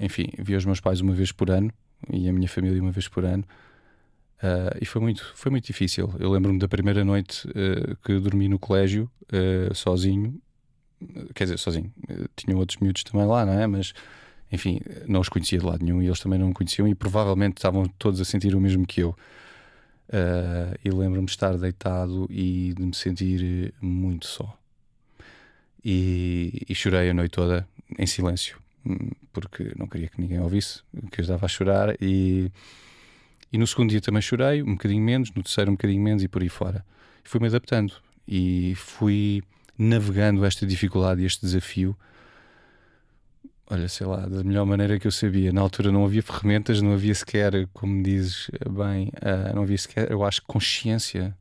[0.00, 1.72] Enfim, via os meus pais uma vez por ano
[2.12, 3.44] e a minha família uma vez por ano.
[4.42, 6.12] Uh, e foi muito, foi muito difícil.
[6.18, 10.38] Eu lembro-me da primeira noite uh, que dormi no colégio, uh, sozinho.
[11.34, 11.92] Quer dizer, sozinho.
[12.36, 13.66] tinha outros miúdos também lá, não é?
[13.66, 13.92] Mas,
[14.50, 17.58] enfim, não os conhecia de lado nenhum e eles também não me conheciam e provavelmente
[17.58, 19.16] estavam todos a sentir o mesmo que eu.
[20.84, 24.56] E lembro-me de estar deitado e de me sentir muito só.
[25.84, 30.82] E, e chorei a noite toda em silêncio, hum, porque não queria que ninguém ouvisse
[31.10, 32.50] que eu estava a chorar e
[33.54, 36.26] e no segundo dia também chorei, um bocadinho menos, no terceiro um bocadinho menos e
[36.26, 36.84] por aí fora.
[37.22, 37.94] Fui-me adaptando
[38.26, 39.44] e fui
[39.78, 41.96] navegando esta dificuldade este desafio.
[43.70, 45.52] Olha, sei lá, da melhor maneira que eu sabia.
[45.52, 50.10] Na altura não havia ferramentas, não havia sequer, como dizes bem, uh, não havia sequer,
[50.10, 51.34] eu acho, consciência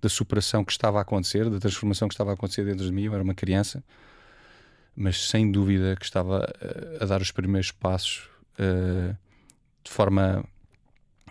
[0.00, 3.04] da superação que estava a acontecer, da transformação que estava a acontecer dentro de mim.
[3.04, 3.82] Eu era uma criança,
[4.94, 6.52] mas sem dúvida que estava
[7.00, 9.16] a, a dar os primeiros passos uh,
[9.84, 10.44] de forma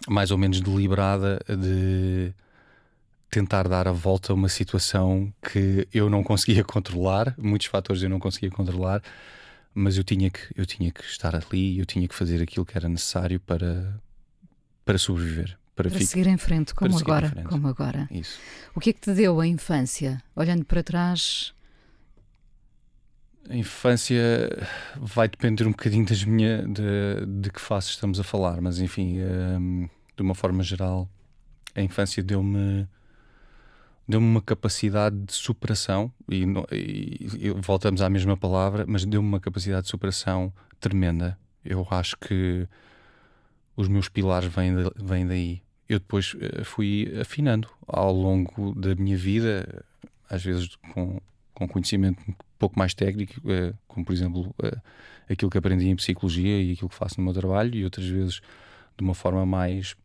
[0.08, 2.34] mais ou menos deliberada de
[3.30, 8.10] tentar dar a volta a uma situação que eu não conseguia controlar, muitos fatores eu
[8.10, 9.02] não conseguia controlar,
[9.78, 12.76] mas eu tinha que eu tinha que estar ali, eu tinha que fazer aquilo que
[12.76, 14.02] era necessário para
[14.84, 17.48] para sobreviver, para, para seguir em frente, como agora, frente.
[17.48, 18.08] como agora.
[18.10, 18.40] Isso.
[18.74, 20.24] O que é que te deu a infância?
[20.36, 21.54] Olhando para trás,
[23.48, 24.20] a infância
[24.96, 29.20] vai depender um bocadinho das minha, de, de que fase estamos a falar, mas enfim,
[29.22, 31.08] um, de uma forma geral,
[31.76, 32.88] a infância deu-me
[34.08, 39.84] deu-me uma capacidade de superação e, e, voltamos à mesma palavra, mas deu-me uma capacidade
[39.84, 41.38] de superação tremenda.
[41.64, 42.68] Eu acho que
[43.76, 45.62] os meus pilares vêm, de, vêm daí.
[45.90, 49.86] Eu depois eh, fui afinando ao longo da minha vida,
[50.30, 51.20] às vezes com,
[51.54, 52.22] com conhecimento
[52.58, 54.82] pouco mais técnico, uh, como por exemplo uh,
[55.30, 58.42] aquilo que aprendi em psicologia e aquilo que faço no meu trabalho, e outras vezes
[58.98, 59.96] de uma forma mais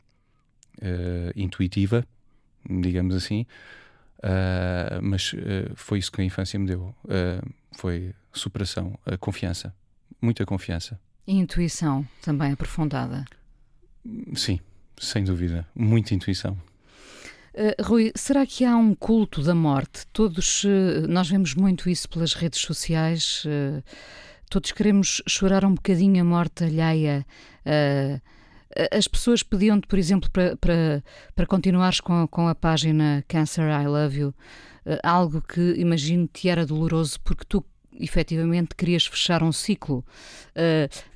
[0.79, 2.05] uh, intuitiva,
[2.69, 3.47] digamos assim.
[5.03, 5.35] Mas
[5.75, 6.95] foi isso que a infância me deu:
[7.73, 9.75] foi superação, confiança,
[10.21, 10.99] muita confiança.
[11.27, 13.25] E intuição também aprofundada?
[14.35, 14.61] Sim,
[14.99, 16.59] sem dúvida, muita intuição.
[17.55, 20.07] Uh, Rui, será que há um culto da morte?
[20.13, 23.83] Todos, uh, nós vemos muito isso pelas redes sociais, uh,
[24.49, 27.27] todos queremos chorar um bocadinho a morte alheia.
[28.91, 31.05] As pessoas pediam-te, por exemplo, para, para,
[31.35, 34.35] para continuares com, com a página Cancer I Love You,
[35.03, 37.65] algo que imagino te era doloroso porque tu
[38.01, 40.05] efetivamente querias fechar um ciclo.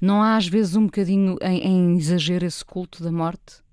[0.01, 3.65] não há às vezes um bocadinho em, em exagero esse culto da morte?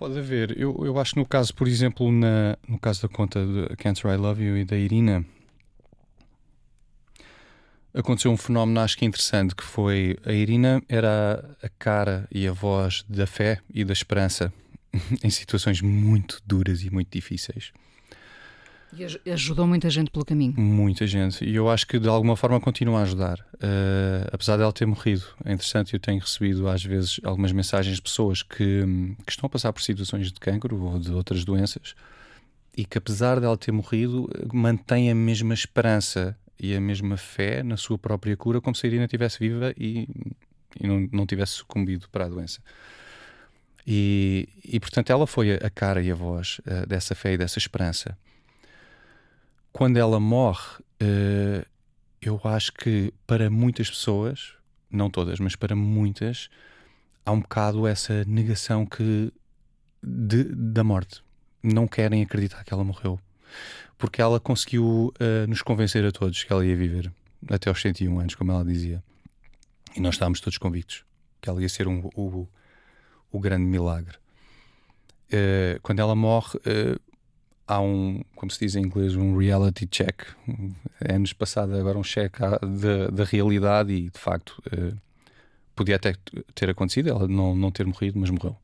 [0.00, 0.58] Pode haver.
[0.58, 4.10] Eu, eu acho que no caso, por exemplo, na, no caso da conta de Cancer
[4.10, 5.26] I Love You e da Irina,
[7.94, 12.52] aconteceu um fenómeno acho que interessante, que foi a Irina era a cara e a
[12.52, 14.52] voz da fé e da esperança
[15.22, 17.72] em situações muito duras e muito difíceis.
[19.24, 20.52] E ajudou muita gente pelo caminho.
[20.58, 21.44] Muita gente.
[21.44, 23.38] E eu acho que de alguma forma continua a ajudar.
[23.54, 25.22] Uh, apesar dela ter morrido.
[25.44, 28.84] É interessante, eu tenho recebido às vezes algumas mensagens de pessoas que,
[29.24, 31.94] que estão a passar por situações de cancro ou de outras doenças
[32.76, 37.76] e que apesar dela ter morrido, mantém a mesma esperança e a mesma fé na
[37.76, 40.08] sua própria cura, como se a Irina estivesse viva e,
[40.78, 42.60] e não, não tivesse sucumbido para a doença.
[43.86, 47.58] E, e portanto ela foi a cara e a voz uh, dessa fé e dessa
[47.58, 48.16] esperança
[49.72, 51.66] quando ela morre, uh,
[52.20, 54.54] eu acho que para muitas pessoas,
[54.90, 56.48] não todas, mas para muitas,
[57.24, 59.32] há um bocado essa negação que
[60.02, 61.22] de, da morte.
[61.62, 63.20] Não querem acreditar que ela morreu.
[64.00, 67.12] Porque ela conseguiu uh, nos convencer a todos que ela ia viver
[67.48, 69.02] até aos 101 anos, como ela dizia.
[69.94, 71.04] E nós estávamos todos convictos
[71.40, 72.48] que ela ia ser um, o,
[73.30, 74.16] o grande milagre.
[75.28, 77.00] Uh, quando ela morre, uh,
[77.66, 80.22] há um, como se diz em inglês, um reality check.
[81.00, 82.36] É-nos passado agora um check
[83.12, 84.96] da realidade e de facto uh,
[85.76, 86.14] podia até
[86.54, 88.56] ter acontecido, ela não, não ter morrido, mas morreu.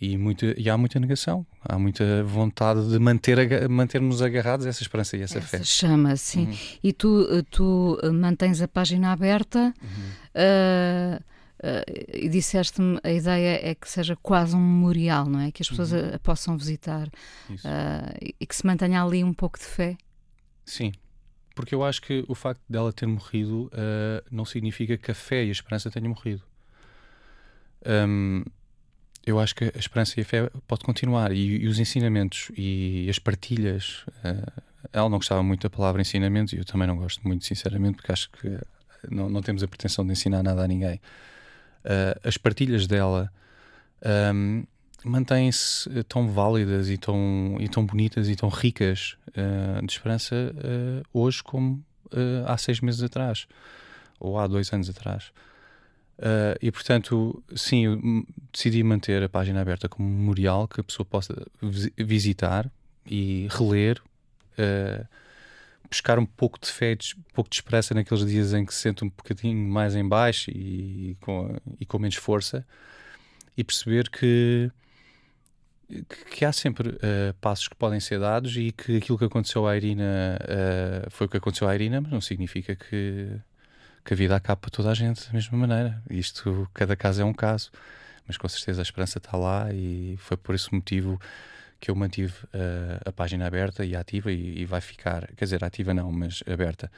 [0.00, 4.82] E, muito, e há muita negação, há muita vontade de manter, mantermos agarrados a essa
[4.82, 5.62] esperança e essa, essa fé.
[5.62, 6.46] chama, sim.
[6.46, 6.56] Uhum.
[6.82, 10.10] E tu, tu mantens a página aberta uhum.
[10.36, 15.50] uh, uh, e disseste-me a ideia é que seja quase um memorial, não é?
[15.50, 16.12] Que as pessoas uhum.
[16.12, 19.98] a, a, possam visitar uh, e que se mantenha ali um pouco de fé.
[20.64, 20.92] Sim,
[21.54, 23.70] porque eu acho que o facto dela ter morrido
[24.30, 26.42] não significa que a fé e a esperança tenham morrido.
[27.84, 28.44] Um,
[29.30, 33.06] eu acho que a esperança e a fé pode continuar e, e os ensinamentos e
[33.08, 34.04] as partilhas.
[34.24, 34.62] Uh,
[34.92, 38.12] ela não gostava muito da palavra ensinamentos e eu também não gosto muito, sinceramente, porque
[38.12, 38.58] acho que
[39.08, 41.00] não, não temos a pretensão de ensinar nada a ninguém.
[41.84, 43.32] Uh, as partilhas dela
[44.34, 44.64] um,
[45.04, 50.52] mantêm-se tão válidas e tão, e tão bonitas e tão ricas uh, de esperança
[51.12, 51.82] hoje como
[52.46, 53.46] há seis meses atrás
[54.18, 55.32] ou há dois anos atrás.
[56.20, 61.34] Uh, e portanto, sim, decidi manter a página aberta como memorial que a pessoa possa
[61.96, 62.70] visitar
[63.06, 64.02] e reler,
[64.58, 65.06] uh,
[65.88, 69.02] buscar um pouco de fé, um pouco de esperança naqueles dias em que se sente
[69.02, 72.66] um bocadinho mais em baixo e, e, com, e com menos força,
[73.56, 74.70] e perceber que,
[76.36, 79.74] que há sempre uh, passos que podem ser dados e que aquilo que aconteceu à
[79.74, 80.38] Irina
[81.08, 83.40] foi o que aconteceu à Irina, mas não significa que
[84.04, 86.02] que a vida acaba para toda a gente da mesma maneira.
[86.10, 87.70] Isto, cada caso é um caso,
[88.26, 91.20] mas com certeza a esperança está lá e foi por esse motivo
[91.80, 95.64] que eu mantive uh, a página aberta e ativa e, e, vai ficar, quer dizer,
[95.64, 96.92] ativa não, mas aberta.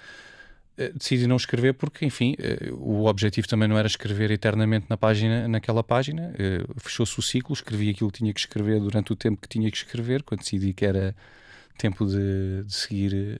[0.76, 4.96] Uh, decidi não escrever porque, enfim, uh, o objetivo também não era escrever eternamente na
[4.96, 6.34] página, naquela página.
[6.78, 9.76] Fechou-se o ciclo, escrevi aquilo que tinha que escrever durante o tempo que tinha que
[9.76, 11.14] escrever, quando decidi que era
[11.78, 13.38] tempo de, de seguir,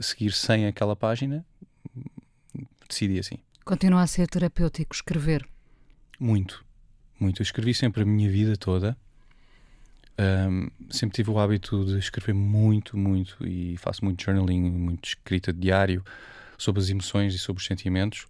[0.00, 1.44] seguir sem aquela página
[2.92, 3.38] decidi assim.
[3.64, 5.46] Continua a ser terapêutico escrever?
[6.18, 6.64] Muito,
[7.18, 7.40] muito.
[7.40, 8.96] Eu escrevi sempre a minha vida toda.
[10.18, 15.52] Um, sempre tive o hábito de escrever muito, muito e faço muito journaling, muito escrita
[15.52, 16.04] diário
[16.58, 18.26] sobre as emoções e sobre os sentimentos.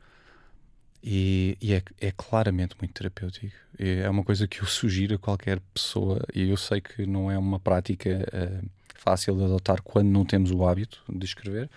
[1.05, 3.53] E, e é, é, claramente muito terapêutico.
[3.77, 7.37] É uma coisa que eu sugiro a qualquer pessoa, e eu sei que não é
[7.37, 11.69] uma prática uh, fácil de adotar quando não temos o hábito de escrever,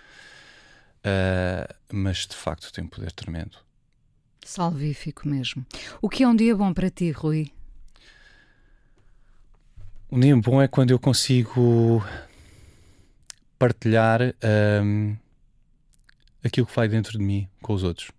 [1.04, 3.58] Uh, mas de facto tem um poder tremendo.
[4.44, 5.64] Salvífico mesmo.
[6.00, 7.50] O que é um dia bom para ti, Rui?
[10.10, 12.04] Um dia bom é quando eu consigo
[13.58, 14.20] partilhar
[14.82, 15.16] um,
[16.44, 18.10] aquilo que vai dentro de mim com os outros,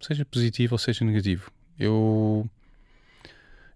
[0.00, 1.50] seja positivo ou seja negativo.
[1.78, 2.48] Eu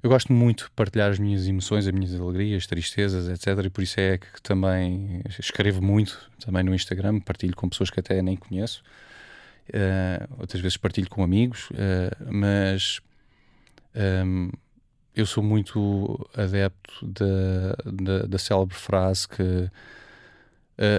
[0.02, 3.66] eu gosto muito de partilhar as minhas emoções, as minhas alegrias, tristezas, etc.
[3.66, 8.00] E por isso é que também escrevo muito também no Instagram, partilho com pessoas que
[8.00, 8.82] até nem conheço.
[9.68, 13.00] Uh, outras vezes partilho com amigos, uh, mas
[14.26, 14.50] um,
[15.14, 19.70] eu sou muito adepto da, da, da célebre frase que uh,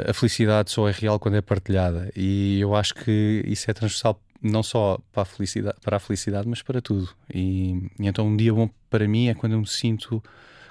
[0.10, 2.10] a felicidade só é real quando é partilhada.
[2.16, 6.48] E eu acho que isso é transversal não só para a felicidade, para a felicidade
[6.48, 7.10] mas para tudo.
[7.34, 10.22] E, e, então um dia bom para mim é quando eu me sinto,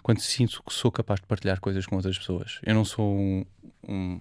[0.02, 2.60] quando sinto que sou capaz de partilhar coisas com outras pessoas.
[2.62, 3.44] Eu não sou um,
[3.88, 4.20] um,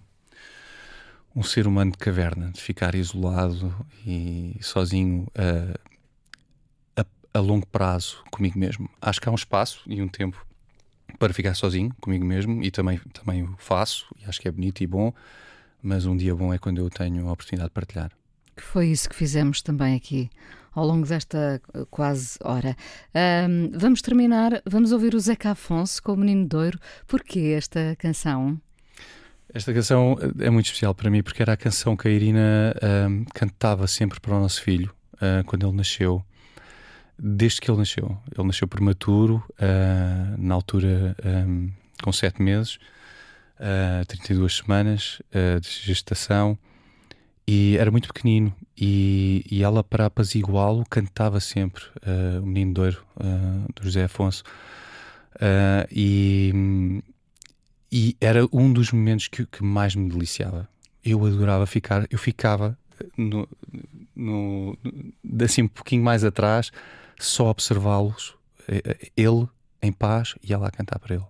[1.35, 3.75] um ser humano de caverna, de ficar isolado
[4.07, 5.27] e sozinho
[6.95, 8.89] a, a, a longo prazo comigo mesmo.
[9.01, 10.45] Acho que há um espaço e um tempo
[11.19, 14.81] para ficar sozinho comigo mesmo e também, também o faço e acho que é bonito
[14.81, 15.13] e bom,
[15.83, 18.11] mas um dia bom é quando eu tenho a oportunidade de partilhar
[18.55, 20.29] que foi isso que fizemos também aqui
[20.73, 22.75] ao longo desta eh, quase hora.
[23.49, 26.79] Um, vamos terminar, vamos ouvir o Zeca Afonso com o Menino Doiro.
[27.07, 28.59] Porquê esta canção?
[29.53, 32.73] Esta canção é muito especial para mim porque era a canção que a Irina
[33.09, 36.23] um, cantava sempre para o nosso filho uh, quando ele nasceu.
[37.19, 38.17] Desde que ele nasceu.
[38.35, 41.69] Ele nasceu prematuro, uh, na altura um,
[42.01, 42.77] com 7 meses,
[43.59, 45.21] uh, 32 semanas
[45.61, 46.57] de gestação
[47.47, 48.53] e era muito pequenino.
[48.77, 54.43] E, e ela para apaziguá-lo cantava sempre uh, o Menino Doiro uh, do José Afonso.
[55.35, 57.03] Uh, e,
[57.91, 60.67] e era um dos momentos que, que, mais me deliciava.
[61.03, 62.77] Eu adorava ficar eu ficava
[63.17, 63.47] no,
[64.15, 64.77] no,
[65.43, 66.71] assim um pouquinho mais atrás
[67.19, 68.35] só observá-los
[69.17, 69.47] ele
[69.81, 71.25] em paz e ela a cantar para ele.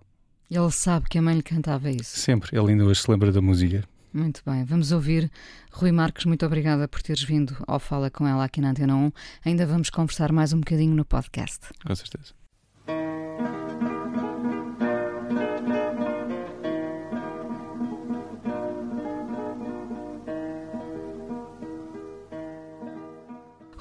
[0.50, 2.18] Ele sabe que a mãe lhe cantava isso.
[2.18, 5.30] Sempre, ele ainda hoje se lembra da música muito bem, vamos ouvir.
[5.72, 9.12] Rui Marques, muito obrigada por teres vindo ao Fala com ela aqui na Antena 1.
[9.44, 11.68] Ainda vamos conversar mais um bocadinho no podcast.
[11.84, 12.41] Com certeza.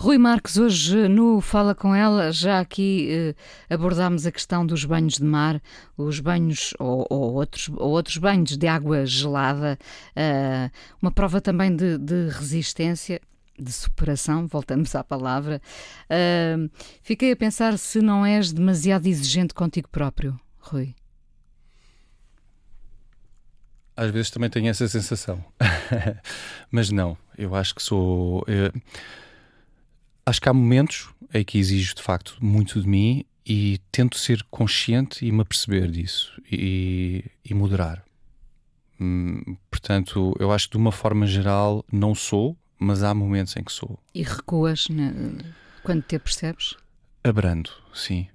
[0.02, 3.36] Rui Marques, hoje no Fala Com Ela, já aqui eh,
[3.72, 5.62] abordámos a questão dos banhos de mar,
[5.96, 9.78] os banhos ou, ou outros, ou outros banhos de água gelada,
[10.16, 13.22] eh, uma prova também de, de resistência
[13.60, 15.62] de superação, voltamos à palavra.
[16.10, 16.68] Uh,
[17.04, 20.96] fiquei a pensar se não és demasiado exigente contigo próprio, Rui.
[23.96, 25.46] Às vezes também tenho essa sensação,
[26.72, 28.44] mas não, eu acho que sou.
[28.48, 28.74] Eu,
[30.26, 34.44] acho que há momentos em que exijo de facto muito de mim e tento ser
[34.50, 38.04] consciente e me aperceber disso e, e moderar.
[39.00, 43.64] Hum, portanto, eu acho que de uma forma geral não sou, mas há momentos em
[43.64, 44.00] que sou.
[44.14, 44.88] E recuas
[45.84, 46.76] quando te percebes?
[47.24, 48.28] Abrando, sim.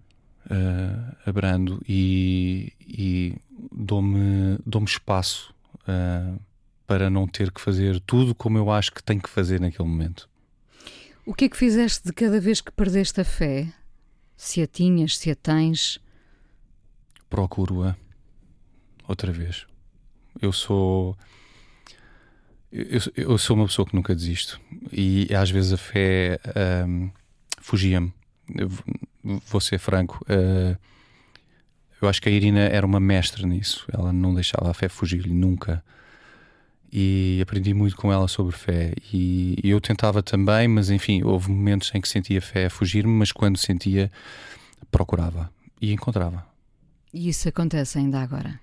[0.47, 3.35] Uh, abrando e, e
[3.73, 6.41] dou-me dou espaço uh,
[6.87, 10.29] para não ter que fazer tudo como eu acho que tenho que fazer naquele momento.
[11.27, 13.67] O que é que fizeste de cada vez que perdeste a fé?
[14.37, 15.99] Se a tinhas, se a tens?
[17.29, 17.97] Procuro-a
[19.09, 19.67] outra vez.
[20.41, 21.19] Eu sou
[22.71, 24.61] eu, eu, sou uma pessoa que nunca desisto
[24.93, 26.39] e às vezes a fé
[26.87, 27.11] um,
[27.61, 28.15] fugia-me.
[29.25, 30.25] Vou ser franco.
[30.31, 30.79] Uh,
[32.01, 33.85] eu acho que a Irina era uma mestra nisso.
[33.93, 35.83] Ela não deixava a fé fugir-lhe nunca.
[36.93, 38.95] E aprendi muito com ela sobre fé.
[39.13, 43.33] E, eu tentava também, mas enfim, houve momentos em que sentia a fé fugir-me, mas
[43.33, 44.11] quando sentia,
[44.91, 46.47] procurava e encontrava.
[47.13, 48.61] E isso acontece ainda agora?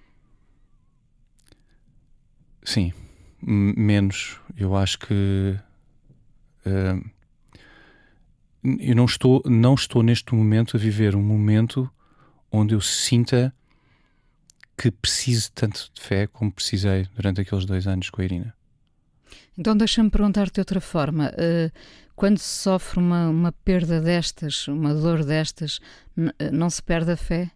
[2.64, 2.94] Sim,
[3.42, 4.40] menos.
[4.56, 5.58] Eu acho que
[6.66, 7.10] uh,
[8.80, 11.90] eu não estou, não estou neste momento a viver um momento
[12.52, 13.54] onde eu sinta
[14.78, 18.56] que preciso tanto de fé como precisei durante aqueles dois anos com a Irina.
[19.58, 21.32] Então deixa-me perguntar-te de outra forma.
[21.32, 21.72] Uh,
[22.16, 25.80] quando se sofre uma, uma perda destas, uma dor destas,
[26.52, 27.52] não se perde a fé?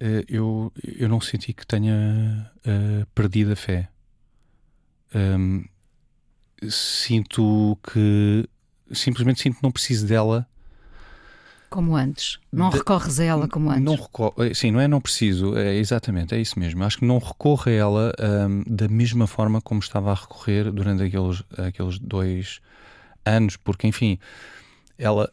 [0.00, 3.88] Uh, eu, eu não senti que tenha uh, perdido a fé.
[5.14, 5.64] Um,
[6.68, 8.48] sinto que
[8.92, 10.48] simplesmente sinto que não preciso dela
[11.68, 12.38] como antes.
[12.52, 13.84] Não de, recorres a ela como antes.
[13.84, 13.94] Não
[14.38, 16.82] eh, sim, não é não preciso, é exatamente, é isso mesmo.
[16.84, 18.12] Acho que não recorro a ela
[18.48, 22.60] um, da mesma forma como estava a recorrer durante aqueles, aqueles dois
[23.24, 24.18] anos, porque enfim,
[24.98, 25.30] ela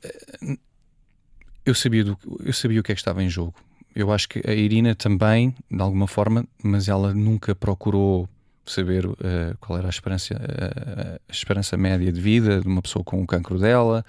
[1.66, 3.56] eu sabia, do, eu sabia o que é que estava em jogo.
[3.96, 8.30] Eu acho que a Irina também, de alguma forma, mas ela nunca procurou
[8.66, 9.16] saber uh,
[9.60, 13.26] qual era a esperança, uh, a esperança média de vida de uma pessoa com o
[13.26, 14.06] cancro dela.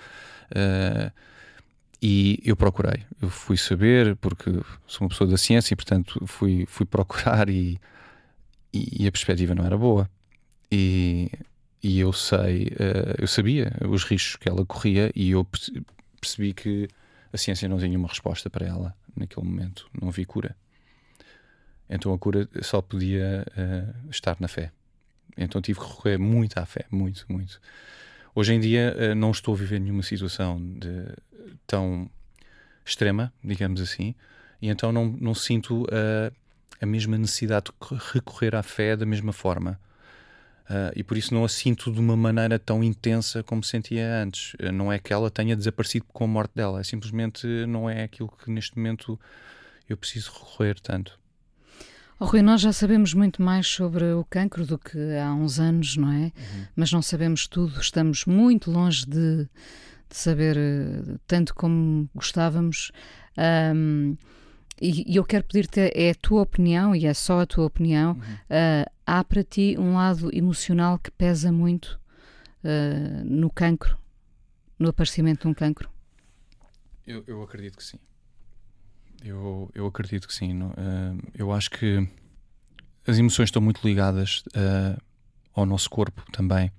[0.50, 1.10] Uh,
[2.08, 4.48] e eu procurei, eu fui saber, porque
[4.86, 7.80] sou uma pessoa da ciência e, portanto, fui, fui procurar e,
[8.72, 10.08] e a perspectiva não era boa.
[10.70, 11.28] E,
[11.82, 12.70] e eu sei,
[13.18, 15.44] eu sabia os riscos que ela corria e eu
[16.20, 16.88] percebi que
[17.32, 20.54] a ciência não tinha uma resposta para ela naquele momento, não vi cura.
[21.90, 24.70] Então a cura só podia uh, estar na fé.
[25.36, 27.60] Então tive que recorrer muito à fé, muito, muito.
[28.38, 31.06] Hoje em dia uh, não estou a viver nenhuma situação de,
[31.66, 32.06] tão
[32.84, 34.14] extrema, digamos assim,
[34.60, 36.30] e então não, não sinto uh,
[36.78, 39.80] a mesma necessidade de recorrer à fé da mesma forma.
[40.68, 44.54] Uh, e por isso não a sinto de uma maneira tão intensa como sentia antes.
[44.70, 48.28] Não é que ela tenha desaparecido com a morte dela, é simplesmente não é aquilo
[48.28, 49.18] que neste momento
[49.88, 51.18] eu preciso recorrer tanto.
[52.18, 55.98] Oh, Rui, nós já sabemos muito mais sobre o cancro do que há uns anos,
[55.98, 56.24] não é?
[56.24, 56.66] Uhum.
[56.74, 59.44] Mas não sabemos tudo, estamos muito longe de,
[60.08, 62.90] de saber uh, tanto como gostávamos.
[63.74, 64.16] Um,
[64.80, 68.12] e, e, eu quero pedir-te, é a tua opinião, e é só a tua opinião,
[68.12, 68.18] uhum.
[68.18, 72.00] uh, há para ti um lado emocional que pesa muito
[72.64, 73.94] uh, no cancro,
[74.78, 75.90] no aparecimento de um cancro?
[77.06, 77.98] Eu, eu acredito que sim.
[79.24, 80.62] Eu, eu acredito que sim.
[80.62, 80.72] Uh,
[81.34, 82.08] eu acho que
[83.06, 85.00] as emoções estão muito ligadas uh,
[85.54, 86.70] ao nosso corpo também.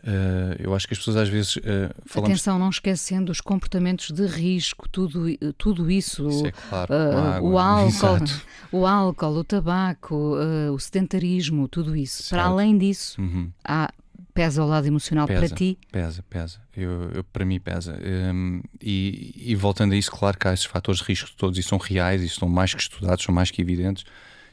[0.00, 1.60] Uh, eu acho que as pessoas às vezes uh,
[2.06, 2.30] falamos...
[2.30, 5.24] Atenção, não esquecendo os comportamentos de risco, tudo,
[5.58, 6.28] tudo isso.
[6.28, 8.24] isso é claro, uh, o álcool,
[8.70, 10.36] o álcool, o tabaco,
[10.72, 12.22] o sedentarismo, tudo isso.
[12.22, 12.30] Certo.
[12.30, 13.50] Para além disso, uhum.
[13.64, 13.92] há
[14.38, 15.76] Pesa o lado emocional pesa, para ti?
[15.90, 16.60] Pesa, pesa.
[16.76, 17.98] Eu, eu para mim pesa.
[18.32, 21.62] Um, e, e, voltando a isso, claro que há esses fatores de risco todos e
[21.64, 24.04] são reais e são mais que estudados, são mais que evidentes.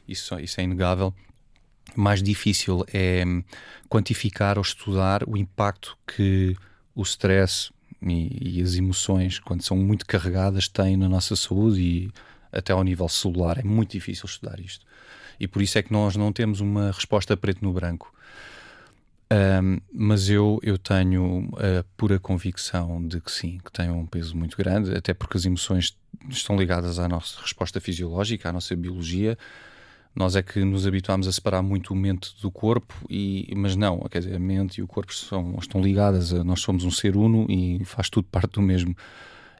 [0.08, 1.14] Isso, isso é inegável.
[1.94, 3.44] Mais difícil é hum,
[3.88, 6.56] quantificar ou estudar o impacto que
[6.92, 7.70] o stress
[8.02, 12.12] e, e as emoções, quando são muito carregadas, têm na nossa saúde e
[12.50, 13.58] até ao nível celular.
[13.58, 14.84] É muito difícil estudar isto.
[15.38, 18.15] E por isso é que nós não temos uma resposta preto no branco
[19.32, 24.36] Um, mas eu, eu tenho a pura convicção de que sim, que tem um peso
[24.36, 25.96] muito grande, até porque as emoções
[26.28, 29.36] estão ligadas à nossa resposta fisiológica, à nossa biologia.
[30.14, 34.00] Nós é que nos habituámos a separar muito o mente do corpo, e, mas não,
[34.10, 37.16] quer dizer, a mente e o corpo são, estão ligadas, a, nós somos um ser
[37.16, 38.96] uno e faz tudo parte do mesmo.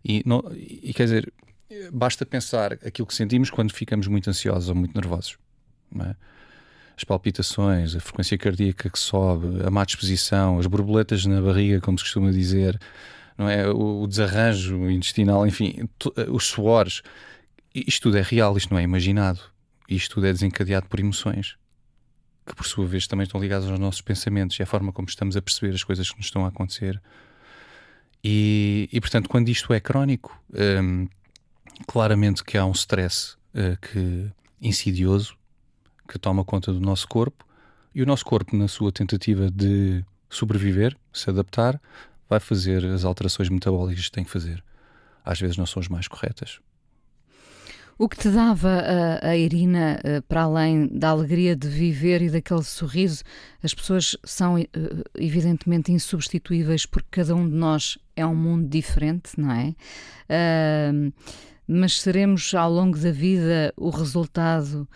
[0.05, 1.33] E, não, e quer dizer,
[1.93, 5.37] basta pensar aquilo que sentimos quando ficamos muito ansiosos ou muito nervosos.
[5.93, 6.17] Não é?
[6.97, 11.99] As palpitações, a frequência cardíaca que sobe, a má disposição, as borboletas na barriga, como
[11.99, 12.81] se costuma dizer,
[13.37, 13.69] não é?
[13.69, 17.03] o, desarranjo intestinal, enfim, eh, os suores.
[17.75, 19.41] Isto tudo é real, isto não é imaginado.
[19.89, 21.57] Isto tudo é desencadeado por emoções,
[22.47, 25.37] que por sua vez também estão ligadas aos nossos pensamentos e à forma como estamos
[25.37, 27.01] a perceber as coisas que nos estão a acontecer.
[28.25, 30.37] E, e portanto, quando isto é crónico,
[30.83, 31.07] hum,
[31.87, 34.31] claramente que há um stress uh, que,
[34.61, 35.37] insidioso
[36.07, 37.45] que toma conta do nosso corpo
[37.95, 41.81] e o nosso corpo, na sua tentativa de sobreviver, se adaptar,
[42.29, 44.63] vai fazer as alterações metabólicas que tem que fazer.
[45.25, 46.61] Às vezes não são as mais corretas.
[47.99, 52.29] O que te dava a, a Irina, eh, para além da alegria de viver e
[52.29, 53.25] daquele sorriso,
[53.63, 54.69] as pessoas são eh,
[55.15, 59.75] evidentemente insubstituíveis porque cada um de nós é um mundo diferente, não é?
[60.29, 61.13] Uh,
[61.67, 64.87] mas seremos ao longo da vida o resultado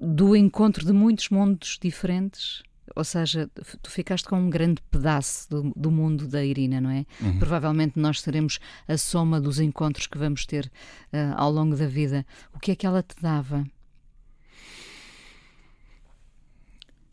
[0.00, 2.62] do encontro de muitos mundos diferentes.
[2.94, 3.50] Ou seja,
[3.82, 7.04] tu ficaste com um grande pedaço do, do mundo da Irina, não é?
[7.20, 7.38] Uhum.
[7.38, 10.66] Provavelmente nós seremos a soma dos encontros que vamos ter
[11.12, 12.24] uh, ao longo da vida.
[12.54, 13.66] O que é que ela te dava?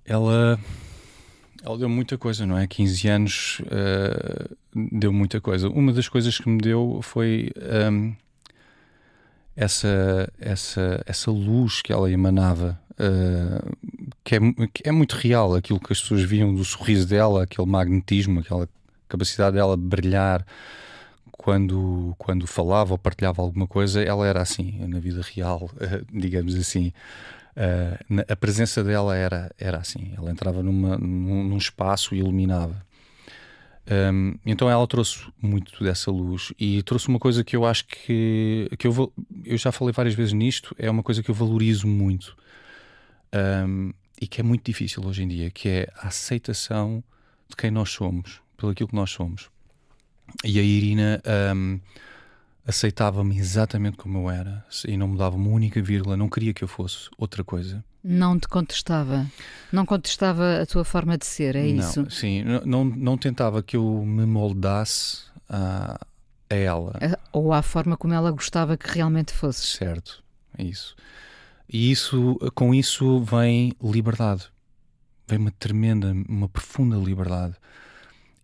[0.06, 0.60] Ela,
[1.64, 2.68] ela deu muita coisa, não é?
[2.68, 5.68] 15 anos uh, deu muita coisa.
[5.70, 7.52] Uma das coisas que me deu foi.
[7.58, 8.23] Um, ehm,
[9.56, 13.78] essa, essa, essa luz que ela emanava, uh,
[14.24, 14.40] que, é,
[14.74, 18.68] que é muito real, aquilo que as pessoas viam do sorriso dela, aquele magnetismo, aquela
[19.08, 20.46] capacidade dela de brilhar
[21.32, 26.56] quando, quando falava ou partilhava alguma coisa, ela era assim, na vida real, uh, digamos
[26.56, 26.92] assim.
[27.56, 32.84] Uh, a presença dela era, era assim, ela entrava numa, num, num espaço e iluminava.
[33.86, 38.70] Um, então ela trouxe muito dessa luz e trouxe uma coisa que eu acho que,
[38.80, 39.14] que eu,
[39.44, 42.36] eu já falei várias vezes nisto, é uma coisa que eu valorizo muito
[43.68, 47.04] um, e que é muito difícil hoje em dia, que é a aceitação
[47.50, 49.50] de quem nós somos, pelo aquilo que nós somos.
[50.46, 51.22] E a Irina
[51.54, 51.80] um,
[52.66, 56.64] aceitava-me exatamente como eu era e não me dava uma única vírgula, não queria que
[56.64, 57.84] eu fosse outra coisa.
[58.04, 59.26] Não te contestava.
[59.72, 62.10] Não contestava a tua forma de ser, é não, isso?
[62.12, 66.00] Sim, não, não tentava que eu me moldasse a,
[66.50, 67.00] a ela.
[67.32, 69.66] Ou à forma como ela gostava que realmente fosse.
[69.66, 70.22] Certo,
[70.58, 70.96] é isso.
[71.70, 74.48] E isso, com isso vem liberdade.
[75.28, 77.56] Vem uma tremenda, uma profunda liberdade.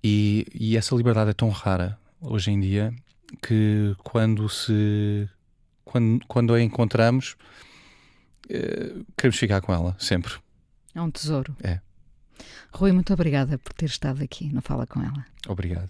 [0.01, 2.93] E, e essa liberdade é tão rara hoje em dia
[3.41, 5.30] que quando se
[5.84, 7.36] quando, quando a encontramos
[8.49, 10.33] eh, queremos ficar com ela, sempre.
[10.93, 11.55] É um tesouro.
[11.63, 11.79] É.
[12.71, 15.25] Rui, muito obrigada por ter estado aqui no Fala Com Ela.
[15.47, 15.89] Obrigado.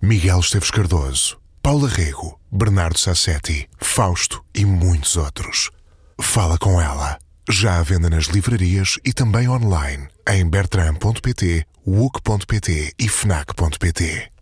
[0.00, 5.70] Miguel Esteves Cardoso, Paula Rego, Bernardo Sassetti, Fausto e muitos outros.
[6.20, 7.18] Fala com ela.
[7.50, 14.37] Já à venda nas livrarias e também online em bertram.pt, wook.pt e fnac.pt.